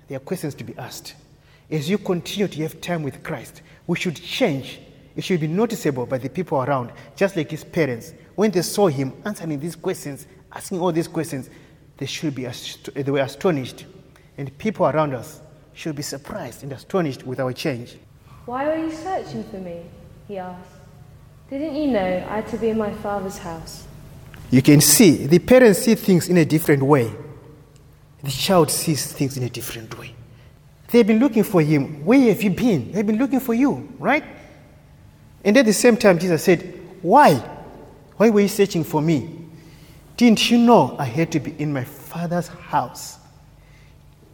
there 0.08 0.18
are 0.18 0.20
questions 0.20 0.54
to 0.56 0.64
be 0.64 0.76
asked. 0.78 1.16
As 1.70 1.90
you 1.90 1.98
continue 1.98 2.48
to 2.50 2.62
have 2.64 2.82
time 2.82 3.04
with 3.04 3.24
Christ, 3.24 3.62
we 3.88 3.98
should 3.98 4.18
change. 4.18 4.80
It 5.16 5.24
should 5.24 5.40
be 5.40 5.48
noticeable 5.48 6.06
by 6.06 6.18
the 6.18 6.30
people 6.30 6.62
around, 6.62 6.92
just 7.16 7.38
like 7.38 7.50
his 7.50 7.64
parents. 7.64 8.14
When 8.36 8.52
they 8.52 8.62
saw 8.62 8.88
him 8.88 9.14
answering 9.26 9.60
these 9.60 9.76
questions, 9.76 10.28
asking 10.52 10.80
all 10.80 10.92
these 10.92 11.08
questions, 11.08 11.50
they 11.98 12.06
should 12.06 12.36
be 12.36 12.48
they 12.94 13.12
were 13.12 13.20
astonished. 13.20 13.86
And 14.38 14.58
people 14.58 14.86
around 14.86 15.14
us 15.14 15.42
should 15.74 15.96
be 15.96 16.02
surprised 16.02 16.64
and 16.64 16.74
astonished 16.74 17.26
with 17.26 17.40
our 17.40 17.54
change. 17.54 17.98
Why 18.46 18.66
were 18.66 18.78
you 18.78 18.92
searching 18.92 19.44
for 19.46 19.58
me? 19.58 19.84
He 20.28 20.38
asked. 20.38 20.72
Didn't 21.50 21.76
you 21.76 21.88
know 21.88 22.26
I 22.30 22.38
had 22.38 22.48
to 22.50 22.58
be 22.58 22.70
in 22.70 22.78
my 22.78 22.94
father's 22.96 23.38
house? 23.38 23.88
You 24.52 24.62
can 24.62 24.82
see 24.82 25.28
the 25.28 25.40
parents 25.40 25.80
see 25.80 25.96
things 25.96 26.28
in 26.28 26.38
a 26.38 26.46
different 26.46 26.84
way. 26.84 27.12
The 28.22 28.30
child 28.30 28.70
sees 28.70 29.12
things 29.12 29.38
in 29.38 29.44
a 29.44 29.50
different 29.50 29.98
way. 29.98 30.14
They've 30.90 31.08
been 31.08 31.20
looking 31.20 31.44
for 31.44 31.62
him. 31.62 32.06
Where 32.06 32.20
have 32.28 32.44
you 32.44 32.52
been? 32.52 32.92
They've 32.92 33.08
been 33.08 33.18
looking 33.18 33.40
for 33.40 33.54
you, 33.54 33.90
right? 33.98 34.24
And 35.44 35.56
at 35.56 35.66
the 35.66 35.74
same 35.74 35.96
time, 35.96 36.20
Jesus 36.20 36.44
said, 36.44 36.80
Why? 37.02 37.36
Why 38.18 38.30
were 38.30 38.42
you 38.42 38.50
searching 38.50 38.84
for 38.84 39.02
me? 39.02 39.38
Didn't 40.18 40.52
you 40.52 40.58
know 40.58 40.96
I 41.00 41.06
had 41.06 41.32
to 41.32 41.40
be 41.40 41.60
in 41.60 41.72
my 41.74 41.86
father's 41.86 42.50
house? 42.50 43.18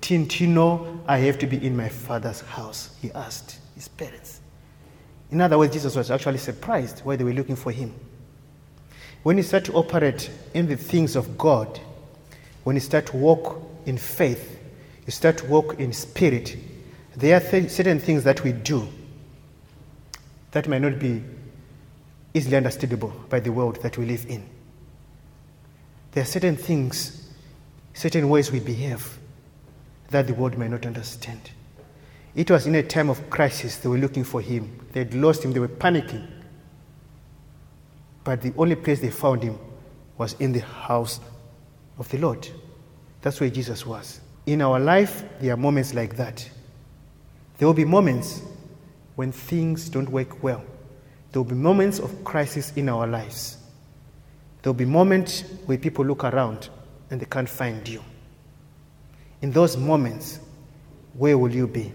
Didn't 0.01 0.39
you 0.39 0.47
know 0.47 0.99
I 1.07 1.19
have 1.19 1.37
to 1.39 1.47
be 1.47 1.63
in 1.65 1.77
my 1.77 1.89
father's 1.89 2.41
house? 2.41 2.89
He 3.01 3.11
asked 3.11 3.59
his 3.75 3.87
parents. 3.87 4.41
In 5.31 5.41
other 5.41 5.57
words, 5.57 5.73
Jesus 5.73 5.95
was 5.95 6.09
actually 6.09 6.39
surprised 6.39 7.01
why 7.01 7.15
they 7.15 7.23
were 7.23 7.33
looking 7.33 7.55
for 7.55 7.71
him. 7.71 7.93
When 9.27 9.35
you 9.35 9.43
start 9.43 9.65
to 9.65 9.73
operate 9.73 10.29
in 10.53 10.67
the 10.67 10.77
things 10.77 11.17
of 11.17 11.37
God, 11.37 11.81
when 12.63 12.77
you 12.77 12.79
start 12.79 13.07
to 13.07 13.17
walk 13.17 13.61
in 13.85 13.97
faith, 13.97 14.57
you 15.05 15.11
start 15.11 15.39
to 15.39 15.45
walk 15.47 15.81
in 15.81 15.91
spirit, 15.91 16.55
there 17.13 17.35
are 17.35 17.41
th- 17.41 17.69
certain 17.69 17.99
things 17.99 18.23
that 18.23 18.45
we 18.45 18.53
do 18.53 18.87
that 20.51 20.69
might 20.69 20.81
not 20.81 20.97
be 20.97 21.21
easily 22.33 22.55
understandable 22.55 23.11
by 23.27 23.41
the 23.41 23.51
world 23.51 23.83
that 23.83 23.97
we 23.97 24.05
live 24.05 24.25
in. 24.29 24.47
There 26.13 26.21
are 26.23 26.25
certain 26.25 26.55
things, 26.55 27.29
certain 27.93 28.29
ways 28.29 28.49
we 28.49 28.61
behave 28.61 29.19
that 30.09 30.27
the 30.27 30.35
world 30.35 30.57
may 30.57 30.69
not 30.69 30.85
understand. 30.85 31.51
It 32.33 32.49
was 32.49 32.65
in 32.65 32.75
a 32.75 32.83
time 32.83 33.09
of 33.09 33.29
crisis 33.29 33.75
they 33.75 33.89
were 33.89 33.97
looking 33.97 34.23
for 34.23 34.39
him. 34.39 34.79
They 34.93 35.01
had 35.01 35.13
lost 35.13 35.43
him, 35.43 35.51
they 35.51 35.59
were 35.59 35.67
panicking. 35.67 36.36
But 38.27 38.41
the 38.41 38.51
only 38.57 38.75
place 38.75 38.99
they 38.99 39.09
found 39.09 39.41
him 39.41 39.57
was 40.17 40.33
in 40.39 40.51
the 40.51 40.59
house 40.59 41.21
of 41.97 42.09
the 42.09 42.17
Lord. 42.17 42.45
That's 43.21 43.39
where 43.39 43.49
Jesus 43.49 43.85
was. 43.85 44.19
In 44.45 44.61
our 44.61 44.81
life, 44.81 45.23
there 45.39 45.53
are 45.53 45.57
moments 45.57 45.93
like 45.93 46.17
that. 46.17 46.49
There 47.57 47.65
will 47.65 47.73
be 47.73 47.85
moments 47.85 48.41
when 49.15 49.31
things 49.31 49.87
don't 49.87 50.09
work 50.09 50.43
well. 50.43 50.61
There 51.31 51.41
will 51.41 51.49
be 51.49 51.55
moments 51.55 51.99
of 51.99 52.25
crisis 52.25 52.73
in 52.75 52.89
our 52.89 53.07
lives. 53.07 53.59
There 54.61 54.73
will 54.73 54.77
be 54.77 54.83
moments 54.83 55.45
where 55.65 55.77
people 55.77 56.03
look 56.03 56.25
around 56.25 56.67
and 57.09 57.21
they 57.21 57.27
can't 57.27 57.47
find 57.47 57.87
you. 57.87 58.03
In 59.41 59.53
those 59.53 59.77
moments, 59.77 60.41
where 61.13 61.37
will 61.37 61.55
you 61.55 61.65
be? 61.65 61.93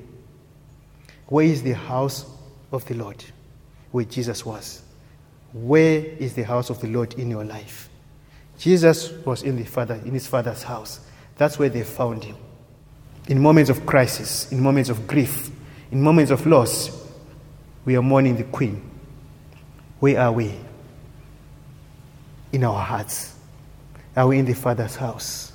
Where 1.27 1.45
is 1.45 1.62
the 1.62 1.75
house 1.75 2.25
of 2.73 2.87
the 2.87 2.95
Lord? 2.95 3.23
Where 3.91 4.07
Jesus 4.07 4.47
was. 4.47 4.82
Where 5.52 6.04
is 6.04 6.35
the 6.35 6.42
house 6.42 6.71
of 6.71 6.80
the 6.80 6.88
Lord 6.88 7.14
in 7.14 7.30
your 7.30 7.44
life? 7.44 7.88
Jesus 8.59 9.11
was 9.25 9.42
in 9.42 9.56
the 9.56 9.64
Father, 9.64 9.94
in 10.04 10.12
his 10.12 10.26
Father's 10.26 10.62
house. 10.62 11.00
That's 11.37 11.59
where 11.59 11.68
they 11.68 11.82
found 11.82 12.25
him. 12.25 12.37
In 13.28 13.40
moments 13.40 13.71
of 13.71 13.85
crisis, 13.87 14.50
in 14.52 14.61
moments 14.61 14.90
of 14.90 15.06
grief, 15.06 15.50
in 15.90 16.02
moments 16.02 16.30
of 16.30 16.47
loss, 16.47 17.06
we 17.85 17.97
are 17.97 18.02
mourning 18.02 18.37
the 18.37 18.44
Queen. 18.44 18.88
Where 20.00 20.21
are 20.21 20.32
we? 20.32 20.54
In 22.52 22.64
our 22.64 22.80
hearts. 22.80 23.35
Are 24.16 24.28
we 24.28 24.38
in 24.38 24.44
the 24.44 24.54
Father's 24.54 24.97
house? 24.97 25.52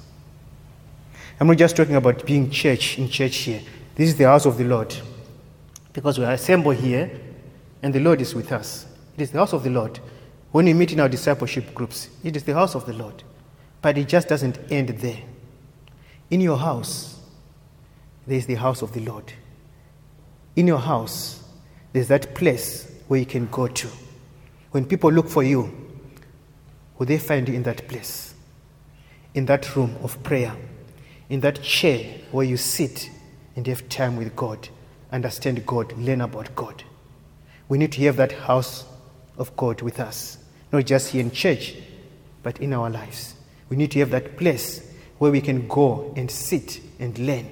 I'm 1.39 1.47
not 1.47 1.57
just 1.57 1.75
talking 1.75 1.95
about 1.95 2.25
being 2.25 2.49
church 2.49 2.97
in 2.97 3.09
church 3.09 3.35
here. 3.37 3.61
This 3.95 4.09
is 4.09 4.15
the 4.15 4.25
house 4.25 4.45
of 4.45 4.57
the 4.57 4.63
Lord. 4.63 4.95
because 5.93 6.19
we 6.19 6.25
are 6.25 6.33
assembled 6.33 6.75
here 6.75 7.09
and 7.81 7.91
the 7.91 7.99
Lord 7.99 8.21
is 8.21 8.35
with 8.35 8.51
us. 8.51 8.85
It 9.17 9.23
is 9.23 9.31
the 9.31 9.39
house 9.39 9.53
of 9.53 9.63
the 9.63 9.71
Lord. 9.71 9.99
When 10.51 10.65
we 10.65 10.73
meet 10.73 10.93
in 10.93 10.99
our 10.99 11.09
discipleship 11.09 11.73
groups, 11.73 12.09
it 12.23 12.35
is 12.35 12.43
the 12.43 12.53
house 12.53 12.75
of 12.75 12.85
the 12.85 12.93
Lord. 12.93 13.23
But 13.81 13.97
it 13.97 14.07
just 14.07 14.27
doesn't 14.27 14.59
end 14.71 14.89
there. 14.89 15.21
In 16.29 16.39
your 16.39 16.57
house, 16.57 17.19
there 18.27 18.37
is 18.37 18.45
the 18.45 18.55
house 18.55 18.81
of 18.81 18.93
the 18.93 18.99
Lord. 18.99 19.33
In 20.55 20.67
your 20.67 20.79
house, 20.79 21.43
there's 21.93 22.09
that 22.09 22.35
place 22.35 22.91
where 23.07 23.19
you 23.19 23.25
can 23.25 23.47
go 23.47 23.67
to. 23.67 23.87
When 24.71 24.85
people 24.85 25.11
look 25.11 25.29
for 25.29 25.43
you, 25.43 25.71
will 26.97 27.05
they 27.05 27.17
find 27.17 27.47
you 27.47 27.55
in 27.55 27.63
that 27.63 27.87
place? 27.87 28.35
In 29.33 29.45
that 29.45 29.75
room 29.75 29.95
of 30.03 30.21
prayer, 30.23 30.55
in 31.29 31.39
that 31.41 31.61
chair 31.63 32.19
where 32.31 32.45
you 32.45 32.57
sit 32.57 33.09
and 33.55 33.65
have 33.65 33.87
time 33.89 34.15
with 34.15 34.35
God, 34.35 34.69
understand 35.11 35.65
God, 35.65 35.93
learn 35.93 36.21
about 36.21 36.55
God. 36.55 36.83
We 37.69 37.77
need 37.77 37.91
to 37.93 38.01
have 38.03 38.17
that 38.17 38.31
house 38.31 38.85
of 39.37 39.55
God 39.55 39.81
with 39.81 39.99
us, 39.99 40.37
not 40.71 40.85
just 40.85 41.09
here 41.11 41.21
in 41.21 41.31
church, 41.31 41.75
but 42.43 42.59
in 42.59 42.73
our 42.73 42.89
lives. 42.89 43.35
We 43.69 43.77
need 43.77 43.91
to 43.91 43.99
have 43.99 44.11
that 44.11 44.37
place 44.37 44.81
where 45.17 45.31
we 45.31 45.41
can 45.41 45.67
go 45.67 46.13
and 46.15 46.29
sit 46.29 46.79
and 46.99 47.17
learn. 47.19 47.49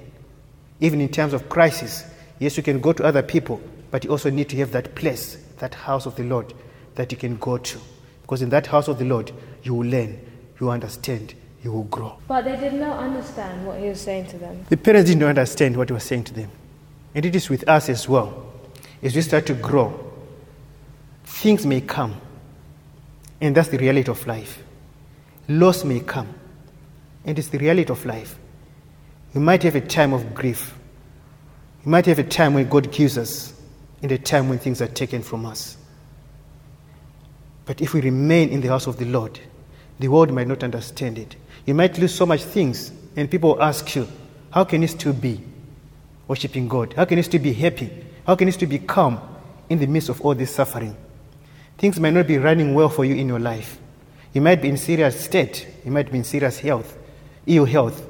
Even 0.80 1.02
in 1.02 1.10
times 1.10 1.34
of 1.34 1.50
crisis, 1.50 2.04
yes, 2.40 2.58
we 2.58 2.64
can 2.64 2.80
go 2.80 2.94
to 2.94 3.04
other 3.04 3.24
people, 3.24 3.62
but 3.92 4.04
you 4.04 4.12
also 4.12 4.30
need 4.30 4.50
to 4.50 4.58
have 4.58 4.72
that 4.72 4.96
place, 4.96 5.36
that 5.60 5.74
house 5.74 6.06
of 6.06 6.16
the 6.16 6.24
Lord 6.24 6.54
that 6.96 7.12
you 7.12 7.18
can 7.18 7.38
go 7.38 7.58
to. 7.58 7.80
Because 8.22 8.42
in 8.42 8.50
that 8.50 8.68
house 8.68 8.88
of 8.88 8.98
the 8.98 9.06
Lord, 9.06 9.32
you 9.64 9.74
will 9.74 9.88
learn, 9.88 10.20
you 10.60 10.66
will 10.66 10.72
understand, 10.72 11.34
you 11.64 11.72
will 11.72 11.84
grow. 11.84 12.18
But 12.28 12.46
they 12.46 12.56
did 12.56 12.74
not 12.74 13.00
understand 13.00 13.66
what 13.66 13.80
he 13.80 13.90
was 13.90 14.02
saying 14.02 14.28
to 14.28 14.38
them. 14.38 14.66
The 14.70 14.78
parents 14.78 15.10
didn't 15.10 15.24
understand 15.24 15.78
what 15.78 15.90
he 15.90 15.94
was 15.94 16.04
saying 16.04 16.26
to 16.26 16.34
them. 16.34 16.50
And 17.14 17.26
it 17.26 17.36
is 17.36 17.50
with 17.50 17.68
us 17.68 17.90
as 17.90 18.10
well. 18.10 18.52
As 19.02 19.16
we 19.16 19.22
start 19.22 19.46
to 19.48 19.54
grow, 19.54 20.14
things 21.26 21.66
may 21.66 21.82
come. 21.82 22.20
And 23.42 23.56
that's 23.56 23.70
the 23.70 23.78
reality 23.78 24.10
of 24.10 24.26
life. 24.26 24.64
Loss 25.48 25.84
may 25.84 26.00
come. 26.00 26.34
And 27.26 27.38
it's 27.38 27.50
the 27.50 27.58
reality 27.58 27.92
of 27.92 28.06
life. 28.06 28.38
We 29.34 29.42
might 29.42 29.64
have 29.64 29.76
a 29.76 29.82
time 29.82 30.14
of 30.14 30.34
grief. 30.34 30.74
We 31.84 31.92
might 31.92 32.06
have 32.06 32.20
a 32.20 32.24
time 32.24 32.54
when 32.54 32.70
God 32.70 32.92
gives 32.92 33.18
us, 33.18 33.54
and 34.02 34.12
a 34.12 34.18
time 34.18 34.50
when 34.50 34.60
things 34.60 34.82
are 34.82 34.88
taken 34.88 35.22
from 35.22 35.46
us. 35.46 35.78
But 37.66 37.82
if 37.82 37.94
we 37.94 38.02
remain 38.02 38.50
in 38.50 38.62
the 38.62 38.70
house 38.70 38.88
of 38.88 38.98
the 38.98 39.06
Lord, 39.06 39.40
the 40.00 40.08
world 40.08 40.32
might 40.32 40.48
not 40.48 40.64
understand 40.64 41.18
it. 41.18 41.36
You 41.66 41.74
might 41.74 41.98
lose 41.98 42.14
so 42.14 42.26
much 42.26 42.44
things, 42.44 42.92
and 43.16 43.30
people 43.30 43.62
ask 43.62 43.96
you, 43.96 44.08
How 44.52 44.64
can 44.64 44.82
you 44.82 44.88
still 44.88 45.14
be 45.14 45.42
worshiping 46.28 46.68
God? 46.68 46.94
How 46.94 47.06
can 47.06 47.18
you 47.18 47.24
still 47.24 47.42
be 47.42 47.54
happy? 47.54 47.92
How 48.26 48.36
can 48.36 48.48
you 48.48 48.52
still 48.52 48.70
be 48.70 48.80
calm 48.80 49.20
in 49.70 49.80
the 49.80 49.88
midst 49.88 50.10
of 50.10 50.22
all 50.22 50.36
this 50.36 50.54
suffering? 50.54 50.96
Things 51.78 52.00
might 52.00 52.14
not 52.14 52.28
be 52.28 52.38
running 52.38 52.74
well 52.74 52.90
for 52.90 53.04
you 53.06 53.16
in 53.16 53.28
your 53.28 53.40
life. 53.40 53.80
You 54.34 54.42
might 54.42 54.62
be 54.62 54.70
in 54.70 54.78
serious 54.78 55.20
state. 55.20 55.68
You 55.84 55.92
might 55.92 56.12
be 56.12 56.18
in 56.18 56.24
serious 56.24 56.60
health, 56.60 56.98
ill 57.46 57.66
health. 57.66 58.08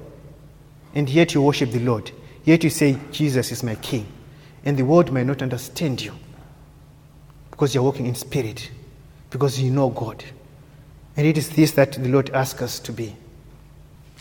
And 0.93 1.09
yet 1.09 1.33
you 1.33 1.41
worship 1.41 1.71
the 1.71 1.79
Lord. 1.79 2.11
Yet 2.43 2.63
you 2.63 2.69
say, 2.69 2.97
Jesus 3.11 3.51
is 3.51 3.63
my 3.63 3.75
King. 3.75 4.07
And 4.63 4.77
the 4.77 4.85
world 4.85 5.11
might 5.11 5.25
not 5.25 5.41
understand 5.41 6.01
you 6.01 6.13
because 7.51 7.73
you're 7.73 7.83
walking 7.83 8.05
in 8.05 8.15
spirit, 8.15 8.69
because 9.29 9.59
you 9.61 9.71
know 9.71 9.89
God. 9.89 10.23
And 11.15 11.25
it 11.25 11.37
is 11.37 11.49
this 11.49 11.71
that 11.71 11.93
the 11.93 12.09
Lord 12.09 12.29
asks 12.31 12.61
us 12.61 12.79
to 12.79 12.91
be. 12.91 13.15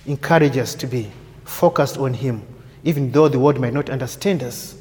Encourage 0.07 0.57
us 0.57 0.75
to 0.77 0.87
be 0.87 1.11
focused 1.45 1.97
on 1.99 2.15
Him, 2.15 2.43
even 2.85 3.11
though 3.11 3.29
the 3.29 3.39
world 3.39 3.59
might 3.59 3.73
not 3.73 3.91
understand 3.91 4.43
us. 4.43 4.77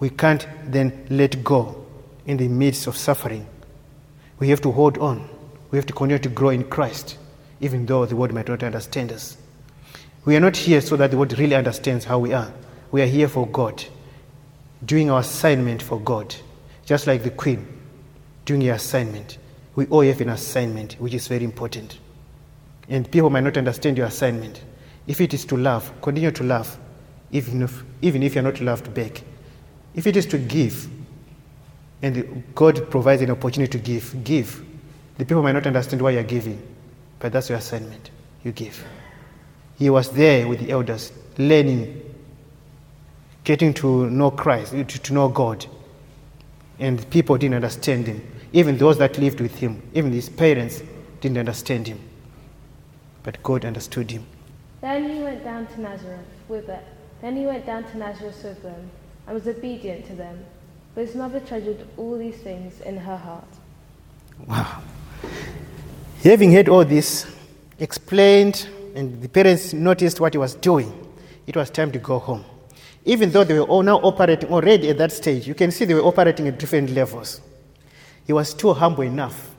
We 0.00 0.10
can't 0.10 0.46
then 0.66 1.06
let 1.08 1.42
go 1.44 1.81
in 2.26 2.36
the 2.36 2.48
midst 2.48 2.86
of 2.86 2.96
suffering. 2.96 3.46
We 4.38 4.48
have 4.48 4.60
to 4.62 4.72
hold 4.72 4.98
on. 4.98 5.28
We 5.70 5.78
have 5.78 5.86
to 5.86 5.92
continue 5.92 6.18
to 6.18 6.28
grow 6.28 6.50
in 6.50 6.64
Christ, 6.64 7.18
even 7.60 7.86
though 7.86 8.06
the 8.06 8.16
world 8.16 8.32
might 8.32 8.48
not 8.48 8.62
understand 8.62 9.12
us. 9.12 9.36
We 10.24 10.36
are 10.36 10.40
not 10.40 10.56
here 10.56 10.80
so 10.80 10.96
that 10.96 11.10
the 11.10 11.16
world 11.16 11.38
really 11.38 11.54
understands 11.54 12.04
how 12.04 12.18
we 12.18 12.32
are. 12.32 12.52
We 12.90 13.02
are 13.02 13.06
here 13.06 13.28
for 13.28 13.46
God, 13.46 13.84
doing 14.84 15.10
our 15.10 15.20
assignment 15.20 15.82
for 15.82 15.98
God, 15.98 16.34
just 16.84 17.06
like 17.06 17.22
the 17.22 17.30
queen 17.30 17.66
doing 18.44 18.62
her 18.62 18.72
assignment. 18.72 19.38
We 19.74 19.86
all 19.86 20.02
have 20.02 20.20
an 20.20 20.28
assignment, 20.30 20.94
which 20.94 21.14
is 21.14 21.28
very 21.28 21.44
important. 21.44 21.98
And 22.88 23.10
people 23.10 23.30
might 23.30 23.44
not 23.44 23.56
understand 23.56 23.96
your 23.96 24.06
assignment. 24.06 24.62
If 25.06 25.20
it 25.20 25.32
is 25.34 25.44
to 25.46 25.56
love, 25.56 25.90
continue 26.02 26.30
to 26.32 26.44
love, 26.44 26.78
even 27.30 27.62
if, 27.62 27.82
even 28.02 28.22
if 28.22 28.34
you're 28.34 28.44
not 28.44 28.60
loved 28.60 28.92
back. 28.92 29.22
If 29.94 30.06
it 30.06 30.16
is 30.16 30.26
to 30.26 30.38
give, 30.38 30.88
and 32.02 32.42
God 32.54 32.90
provides 32.90 33.22
an 33.22 33.30
opportunity 33.30 33.70
to 33.70 33.78
give, 33.78 34.24
give. 34.24 34.64
The 35.18 35.24
people 35.24 35.42
might 35.42 35.52
not 35.52 35.66
understand 35.66 36.02
why 36.02 36.10
you're 36.10 36.24
giving, 36.24 36.60
but 37.20 37.32
that's 37.32 37.48
your 37.48 37.58
assignment. 37.58 38.10
You 38.42 38.50
give. 38.50 38.84
He 39.78 39.88
was 39.88 40.10
there 40.10 40.48
with 40.48 40.58
the 40.58 40.70
elders, 40.70 41.12
learning, 41.38 42.02
getting 43.44 43.72
to 43.74 44.10
know 44.10 44.32
Christ, 44.32 44.72
to, 44.72 45.14
know 45.14 45.28
God. 45.28 45.64
And 46.80 47.08
people 47.10 47.38
didn't 47.38 47.54
understand 47.54 48.08
him. 48.08 48.26
Even 48.52 48.76
those 48.76 48.98
that 48.98 49.16
lived 49.18 49.40
with 49.40 49.54
him, 49.54 49.80
even 49.94 50.12
his 50.12 50.28
parents, 50.28 50.82
didn't 51.20 51.38
understand 51.38 51.86
him. 51.86 52.00
But 53.22 53.40
God 53.44 53.64
understood 53.64 54.10
him. 54.10 54.26
Then 54.80 55.08
he 55.08 55.22
went 55.22 55.44
down 55.44 55.68
to 55.68 55.80
Nazareth 55.80 56.26
with 56.48 56.68
it. 56.68 56.84
Then 57.20 57.36
he 57.36 57.46
went 57.46 57.64
down 57.64 57.84
to 57.84 57.96
Nazareth 57.96 58.42
with 58.42 58.62
them, 58.64 58.90
and 59.28 59.34
was 59.34 59.46
obedient 59.46 60.04
to 60.06 60.14
them. 60.14 60.44
But 60.94 61.06
his 61.06 61.14
mother 61.14 61.40
treasured 61.40 61.86
all 61.96 62.18
these 62.18 62.36
things 62.36 62.80
in 62.82 62.98
her 62.98 63.16
heart. 63.16 63.48
Wow. 64.46 64.82
Having 66.22 66.52
heard 66.52 66.68
all 66.68 66.84
this, 66.84 67.26
explained, 67.78 68.68
and 68.94 69.22
the 69.22 69.28
parents 69.28 69.72
noticed 69.72 70.20
what 70.20 70.34
he 70.34 70.38
was 70.38 70.54
doing, 70.54 70.92
it 71.46 71.56
was 71.56 71.70
time 71.70 71.90
to 71.92 71.98
go 71.98 72.18
home. 72.18 72.44
Even 73.04 73.30
though 73.30 73.42
they 73.42 73.54
were 73.54 73.64
all 73.66 73.82
now 73.82 73.96
operating 73.98 74.50
already 74.50 74.90
at 74.90 74.98
that 74.98 75.10
stage, 75.10 75.48
you 75.48 75.54
can 75.54 75.70
see 75.70 75.84
they 75.84 75.94
were 75.94 76.02
operating 76.04 76.46
at 76.46 76.58
different 76.58 76.90
levels. 76.90 77.40
He 78.26 78.32
was 78.32 78.50
still 78.50 78.74
humble 78.74 79.02
enough 79.02 79.54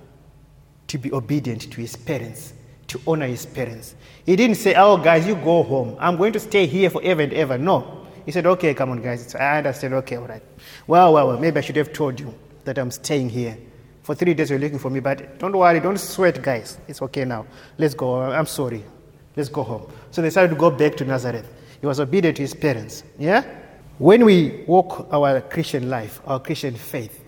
to 0.88 0.98
be 0.98 1.12
obedient 1.12 1.72
to 1.72 1.82
his 1.82 1.96
parents, 1.96 2.54
to 2.88 3.02
honor 3.06 3.28
his 3.28 3.46
parents. 3.46 3.96
He 4.26 4.36
didn't 4.36 4.56
say, 4.56 4.76
Oh, 4.76 4.98
guys, 4.98 5.28
you 5.28 5.36
go 5.36 5.64
home. 5.64 5.98
I'm 6.00 6.16
going 6.16 6.32
to 6.34 6.40
stay 6.40 6.66
here 6.66 6.90
forever 6.90 7.22
and 7.22 7.34
ever. 7.34 7.58
No. 7.58 8.03
He 8.26 8.32
said, 8.32 8.46
Okay, 8.46 8.74
come 8.74 8.92
on, 8.92 9.02
guys. 9.02 9.36
I 9.36 9.58
understand. 9.58 9.94
Okay, 9.96 10.18
all 10.18 10.28
right. 10.28 10.44
Well, 10.88 11.14
well, 11.14 11.28
well, 11.28 11.40
maybe 11.40 11.58
I 11.58 11.62
should 11.62 11.76
have 11.76 11.94
told 11.94 12.20
you 12.20 12.34
that 12.64 12.78
I'm 12.78 12.92
staying 12.92 13.30
here. 13.30 13.58
For 14.04 14.16
three 14.16 14.34
days, 14.34 14.50
you're 14.50 14.60
looking 14.60 14.80
for 14.80 14.90
me, 14.90 15.00
but 15.00 15.40
don't 15.40 15.56
worry, 15.56 15.80
don't 15.80 15.98
sweat, 15.98 16.42
guys. 16.42 16.78
It's 16.88 17.02
okay 17.02 17.24
now. 17.24 17.46
Let's 17.78 17.94
go. 17.94 18.22
I'm 18.22 18.46
sorry. 18.46 18.84
Let's 19.36 19.50
go 19.50 19.64
home. 19.64 19.92
So 20.12 20.22
they 20.22 20.28
decided 20.28 20.50
to 20.50 20.56
go 20.56 20.70
back 20.70 20.96
to 20.98 21.06
Nazareth. 21.06 21.48
He 21.80 21.88
was 21.88 22.00
obedient 22.00 22.38
to 22.38 22.44
his 22.44 22.54
parents. 22.54 23.04
Yeah? 23.18 23.44
When 23.98 24.26
we 24.26 24.64
walk 24.68 25.08
our 25.12 25.42
Christian 25.42 25.90
life, 25.90 26.22
our 26.26 26.40
Christian 26.40 26.76
faith, 26.76 27.24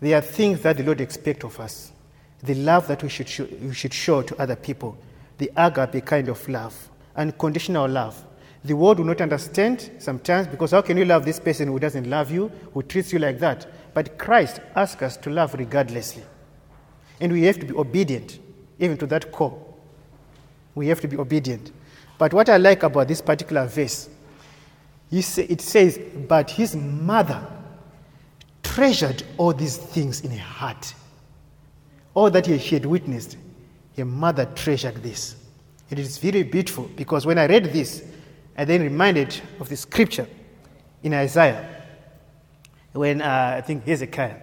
there 0.00 0.16
are 0.18 0.20
things 0.22 0.60
that 0.62 0.76
the 0.76 0.84
Lord 0.84 1.00
expects 1.00 1.44
of 1.44 1.58
us. 1.60 1.92
The 2.42 2.54
love 2.54 2.86
that 2.88 3.02
we 3.02 3.08
should, 3.08 3.28
show, 3.28 3.46
we 3.60 3.74
should 3.74 3.92
show 3.92 4.22
to 4.22 4.40
other 4.40 4.56
people, 4.56 4.96
the 5.38 5.50
agape 5.56 6.04
kind 6.06 6.28
of 6.28 6.48
love, 6.48 6.88
unconditional 7.16 7.88
love. 7.88 8.24
The 8.64 8.74
world 8.74 8.98
will 8.98 9.06
not 9.06 9.20
understand 9.20 9.90
sometimes 9.98 10.48
because 10.48 10.72
how 10.72 10.82
can 10.82 10.96
you 10.96 11.04
love 11.04 11.24
this 11.24 11.38
person 11.38 11.68
who 11.68 11.78
doesn't 11.78 12.08
love 12.10 12.30
you, 12.30 12.48
who 12.74 12.82
treats 12.82 13.12
you 13.12 13.18
like 13.18 13.38
that? 13.38 13.66
But 13.94 14.18
Christ 14.18 14.60
asks 14.74 15.02
us 15.02 15.16
to 15.18 15.30
love 15.30 15.54
regardlessly. 15.54 16.24
And 17.20 17.32
we 17.32 17.44
have 17.44 17.58
to 17.60 17.66
be 17.66 17.74
obedient, 17.74 18.38
even 18.78 18.96
to 18.98 19.06
that 19.06 19.32
call. 19.32 19.78
We 20.74 20.88
have 20.88 21.00
to 21.00 21.08
be 21.08 21.16
obedient. 21.16 21.72
But 22.18 22.32
what 22.32 22.48
I 22.48 22.56
like 22.56 22.82
about 22.82 23.08
this 23.08 23.20
particular 23.20 23.66
verse, 23.66 24.08
it 25.10 25.60
says, 25.60 25.98
But 26.28 26.50
his 26.50 26.76
mother 26.76 27.46
treasured 28.62 29.22
all 29.36 29.52
these 29.52 29.76
things 29.76 30.20
in 30.20 30.30
her 30.30 30.38
heart. 30.38 30.94
All 32.14 32.30
that 32.30 32.46
she 32.46 32.74
had 32.74 32.86
witnessed, 32.86 33.36
her 33.96 34.04
mother 34.04 34.46
treasured 34.54 35.02
this. 35.02 35.36
It 35.90 35.98
is 35.98 36.18
very 36.18 36.42
beautiful 36.42 36.90
because 36.96 37.24
when 37.24 37.38
I 37.38 37.46
read 37.46 37.72
this, 37.72 38.04
I 38.58 38.64
then 38.64 38.82
reminded 38.82 39.40
of 39.60 39.68
the 39.68 39.76
scripture 39.76 40.26
in 41.04 41.14
Isaiah 41.14 41.76
when 42.92 43.22
uh, 43.22 43.54
I 43.56 43.60
think 43.60 43.84
Hezekiah, 43.84 44.34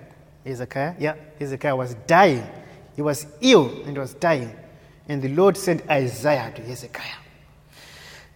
Hezekiah, 0.46 0.96
yeah, 0.98 1.16
Hezekiah 1.38 1.76
was 1.76 1.96
dying. 2.08 2.48
He 2.96 3.02
was 3.02 3.28
ill 3.42 3.68
and 3.84 3.92
he 3.92 4.00
was 4.00 4.14
dying. 4.14 4.56
And 5.10 5.22
the 5.22 5.28
Lord 5.28 5.58
sent 5.58 5.88
Isaiah 5.90 6.54
to 6.56 6.62
Hezekiah. 6.62 7.18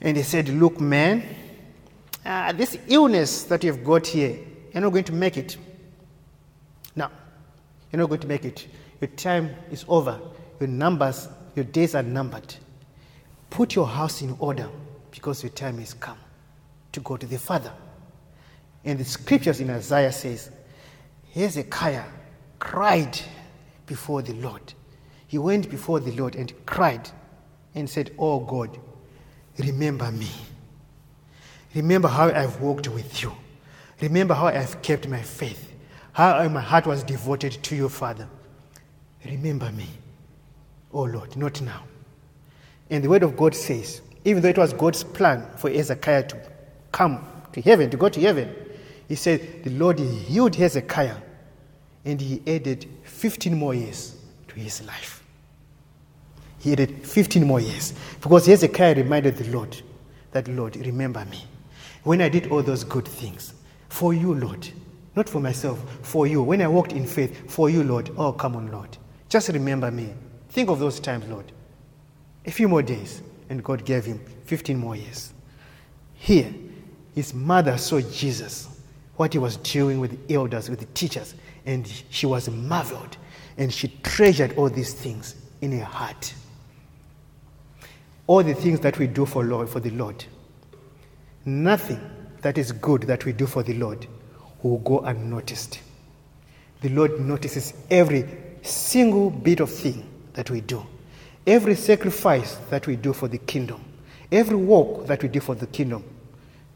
And 0.01 0.17
he 0.17 0.23
said, 0.23 0.49
Look, 0.49 0.81
man, 0.81 1.23
uh, 2.25 2.51
this 2.51 2.77
illness 2.89 3.43
that 3.43 3.63
you've 3.63 3.85
got 3.85 4.05
here, 4.05 4.37
you're 4.73 4.81
not 4.81 4.89
going 4.89 5.05
to 5.05 5.13
make 5.13 5.37
it. 5.37 5.55
No, 6.93 7.07
you're 7.89 8.01
not 8.01 8.09
going 8.09 8.19
to 8.19 8.27
make 8.27 8.43
it. 8.43 8.67
Your 8.99 9.07
time 9.11 9.55
is 9.71 9.85
over. 9.87 10.19
Your 10.59 10.67
numbers, 10.67 11.29
your 11.55 11.63
days 11.63 11.95
are 11.95 12.03
numbered. 12.03 12.53
Put 13.49 13.75
your 13.75 13.87
house 13.87 14.21
in 14.21 14.35
order 14.39 14.69
because 15.11 15.43
your 15.43 15.51
time 15.51 15.77
has 15.79 15.93
come 15.93 16.17
to 16.91 16.99
go 17.01 17.17
to 17.17 17.25
the 17.25 17.37
Father. 17.37 17.73
And 18.83 18.99
the 18.99 19.05
scriptures 19.05 19.59
in 19.59 19.69
Isaiah 19.69 20.11
says, 20.11 20.51
Hezekiah 21.33 22.05
cried 22.59 23.19
before 23.85 24.21
the 24.21 24.33
Lord. 24.33 24.73
He 25.27 25.37
went 25.37 25.69
before 25.69 25.99
the 25.99 26.11
Lord 26.11 26.35
and 26.35 26.53
cried 26.65 27.09
and 27.75 27.89
said, 27.89 28.11
Oh 28.17 28.39
God, 28.39 28.77
remember 29.57 30.11
me. 30.11 30.29
Remember 31.75 32.07
how 32.07 32.29
I've 32.29 32.59
walked 32.61 32.87
with 32.87 33.21
you. 33.21 33.31
Remember 34.01 34.33
how 34.33 34.47
I've 34.47 34.81
kept 34.81 35.07
my 35.07 35.21
faith, 35.21 35.73
how 36.13 36.47
my 36.47 36.61
heart 36.61 36.87
was 36.87 37.03
devoted 37.03 37.51
to 37.63 37.75
you, 37.75 37.89
Father. 37.89 38.27
Remember 39.25 39.71
me, 39.71 39.87
oh 40.93 41.03
Lord, 41.03 41.35
not 41.35 41.61
now. 41.61 41.83
And 42.89 43.03
the 43.03 43.09
word 43.09 43.23
of 43.23 43.35
God 43.35 43.53
says, 43.53 44.01
even 44.29 44.43
though 44.43 44.49
it 44.49 44.57
was 44.57 44.73
God's 44.73 45.03
plan 45.03 45.45
for 45.57 45.69
Hezekiah 45.69 46.27
to 46.27 46.37
come 46.91 47.25
to 47.51 47.61
heaven, 47.61 47.89
to 47.89 47.97
go 47.97 48.09
to 48.09 48.21
heaven, 48.21 48.53
he 49.07 49.15
said, 49.15 49.63
the 49.63 49.71
Lord 49.71 49.99
healed 49.99 50.55
Hezekiah 50.55 51.17
and 52.05 52.21
he 52.21 52.41
added 52.47 52.87
15 53.03 53.57
more 53.57 53.73
years 53.73 54.15
to 54.47 54.55
his 54.55 54.85
life. 54.85 55.23
He 56.59 56.73
added 56.73 57.07
15 57.07 57.45
more 57.45 57.59
years 57.59 57.93
because 58.21 58.45
Hezekiah 58.45 58.95
reminded 58.95 59.37
the 59.37 59.49
Lord 59.49 59.81
that, 60.31 60.47
Lord, 60.47 60.75
remember 60.75 61.25
me. 61.25 61.43
When 62.03 62.21
I 62.21 62.29
did 62.29 62.51
all 62.51 62.61
those 62.61 62.83
good 62.83 63.07
things 63.07 63.53
for 63.89 64.13
you, 64.13 64.35
Lord, 64.35 64.67
not 65.15 65.27
for 65.27 65.41
myself, 65.41 65.83
for 66.01 66.27
you. 66.27 66.43
When 66.43 66.61
I 66.61 66.67
walked 66.67 66.93
in 66.93 67.05
faith, 67.05 67.51
for 67.51 67.69
you, 67.69 67.83
Lord. 67.83 68.11
Oh, 68.15 68.31
come 68.31 68.55
on, 68.55 68.71
Lord. 68.71 68.97
Just 69.27 69.49
remember 69.49 69.89
me. 69.89 70.13
Think 70.49 70.69
of 70.69 70.79
those 70.79 70.99
times, 70.99 71.27
Lord. 71.27 71.51
A 72.45 72.51
few 72.51 72.67
more 72.67 72.81
days, 72.81 73.21
and 73.49 73.63
God 73.63 73.83
gave 73.83 74.05
him 74.05 74.19
15 74.45 74.77
more 74.77 74.95
years. 74.95 75.33
Here, 76.13 76.53
his 77.15 77.33
mother 77.33 77.77
saw 77.77 77.99
Jesus, 77.99 78.69
what 79.15 79.33
he 79.33 79.39
was 79.39 79.57
doing 79.57 79.99
with 79.99 80.27
the 80.27 80.35
elders, 80.35 80.69
with 80.69 80.79
the 80.79 80.85
teachers, 80.87 81.35
and 81.65 81.85
she 82.09 82.25
was 82.25 82.49
marveled, 82.49 83.17
and 83.57 83.73
she 83.73 83.89
treasured 84.03 84.55
all 84.57 84.69
these 84.69 84.93
things 84.93 85.35
in 85.61 85.77
her 85.77 85.85
heart. 85.85 86.33
All 88.27 88.43
the 88.43 88.53
things 88.53 88.79
that 88.81 88.97
we 88.99 89.07
do 89.07 89.25
for 89.25 89.43
Lord, 89.43 89.69
for 89.69 89.79
the 89.79 89.89
Lord, 89.89 90.23
nothing 91.45 91.99
that 92.41 92.57
is 92.57 92.71
good 92.71 93.03
that 93.03 93.25
we 93.25 93.33
do 93.33 93.45
for 93.45 93.63
the 93.63 93.73
Lord 93.73 94.07
will 94.63 94.77
go 94.79 94.99
unnoticed. 94.99 95.79
The 96.81 96.89
Lord 96.89 97.19
notices 97.19 97.73
every 97.89 98.25
single 98.61 99.29
bit 99.29 99.59
of 99.59 99.69
thing 99.69 100.07
that 100.33 100.49
we 100.49 100.61
do, 100.61 100.85
every 101.45 101.75
sacrifice 101.75 102.55
that 102.69 102.87
we 102.87 102.95
do 102.95 103.13
for 103.13 103.27
the 103.27 103.37
kingdom, 103.37 103.83
every 104.31 104.55
work 104.55 105.07
that 105.07 105.21
we 105.23 105.29
do 105.29 105.39
for 105.39 105.55
the 105.55 105.67
kingdom. 105.67 106.03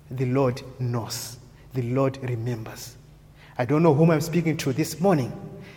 The 0.10 0.26
Lord 0.26 0.62
knows, 0.80 1.38
the 1.74 1.82
Lord 1.82 2.18
remembers. 2.22 2.96
I 3.58 3.66
don't 3.66 3.84
know 3.84 3.94
whom 3.94 4.12
I'm 4.12 4.22
speaking 4.22 4.58
to 4.58 4.74
this 4.74 5.00
morning. 5.00 5.32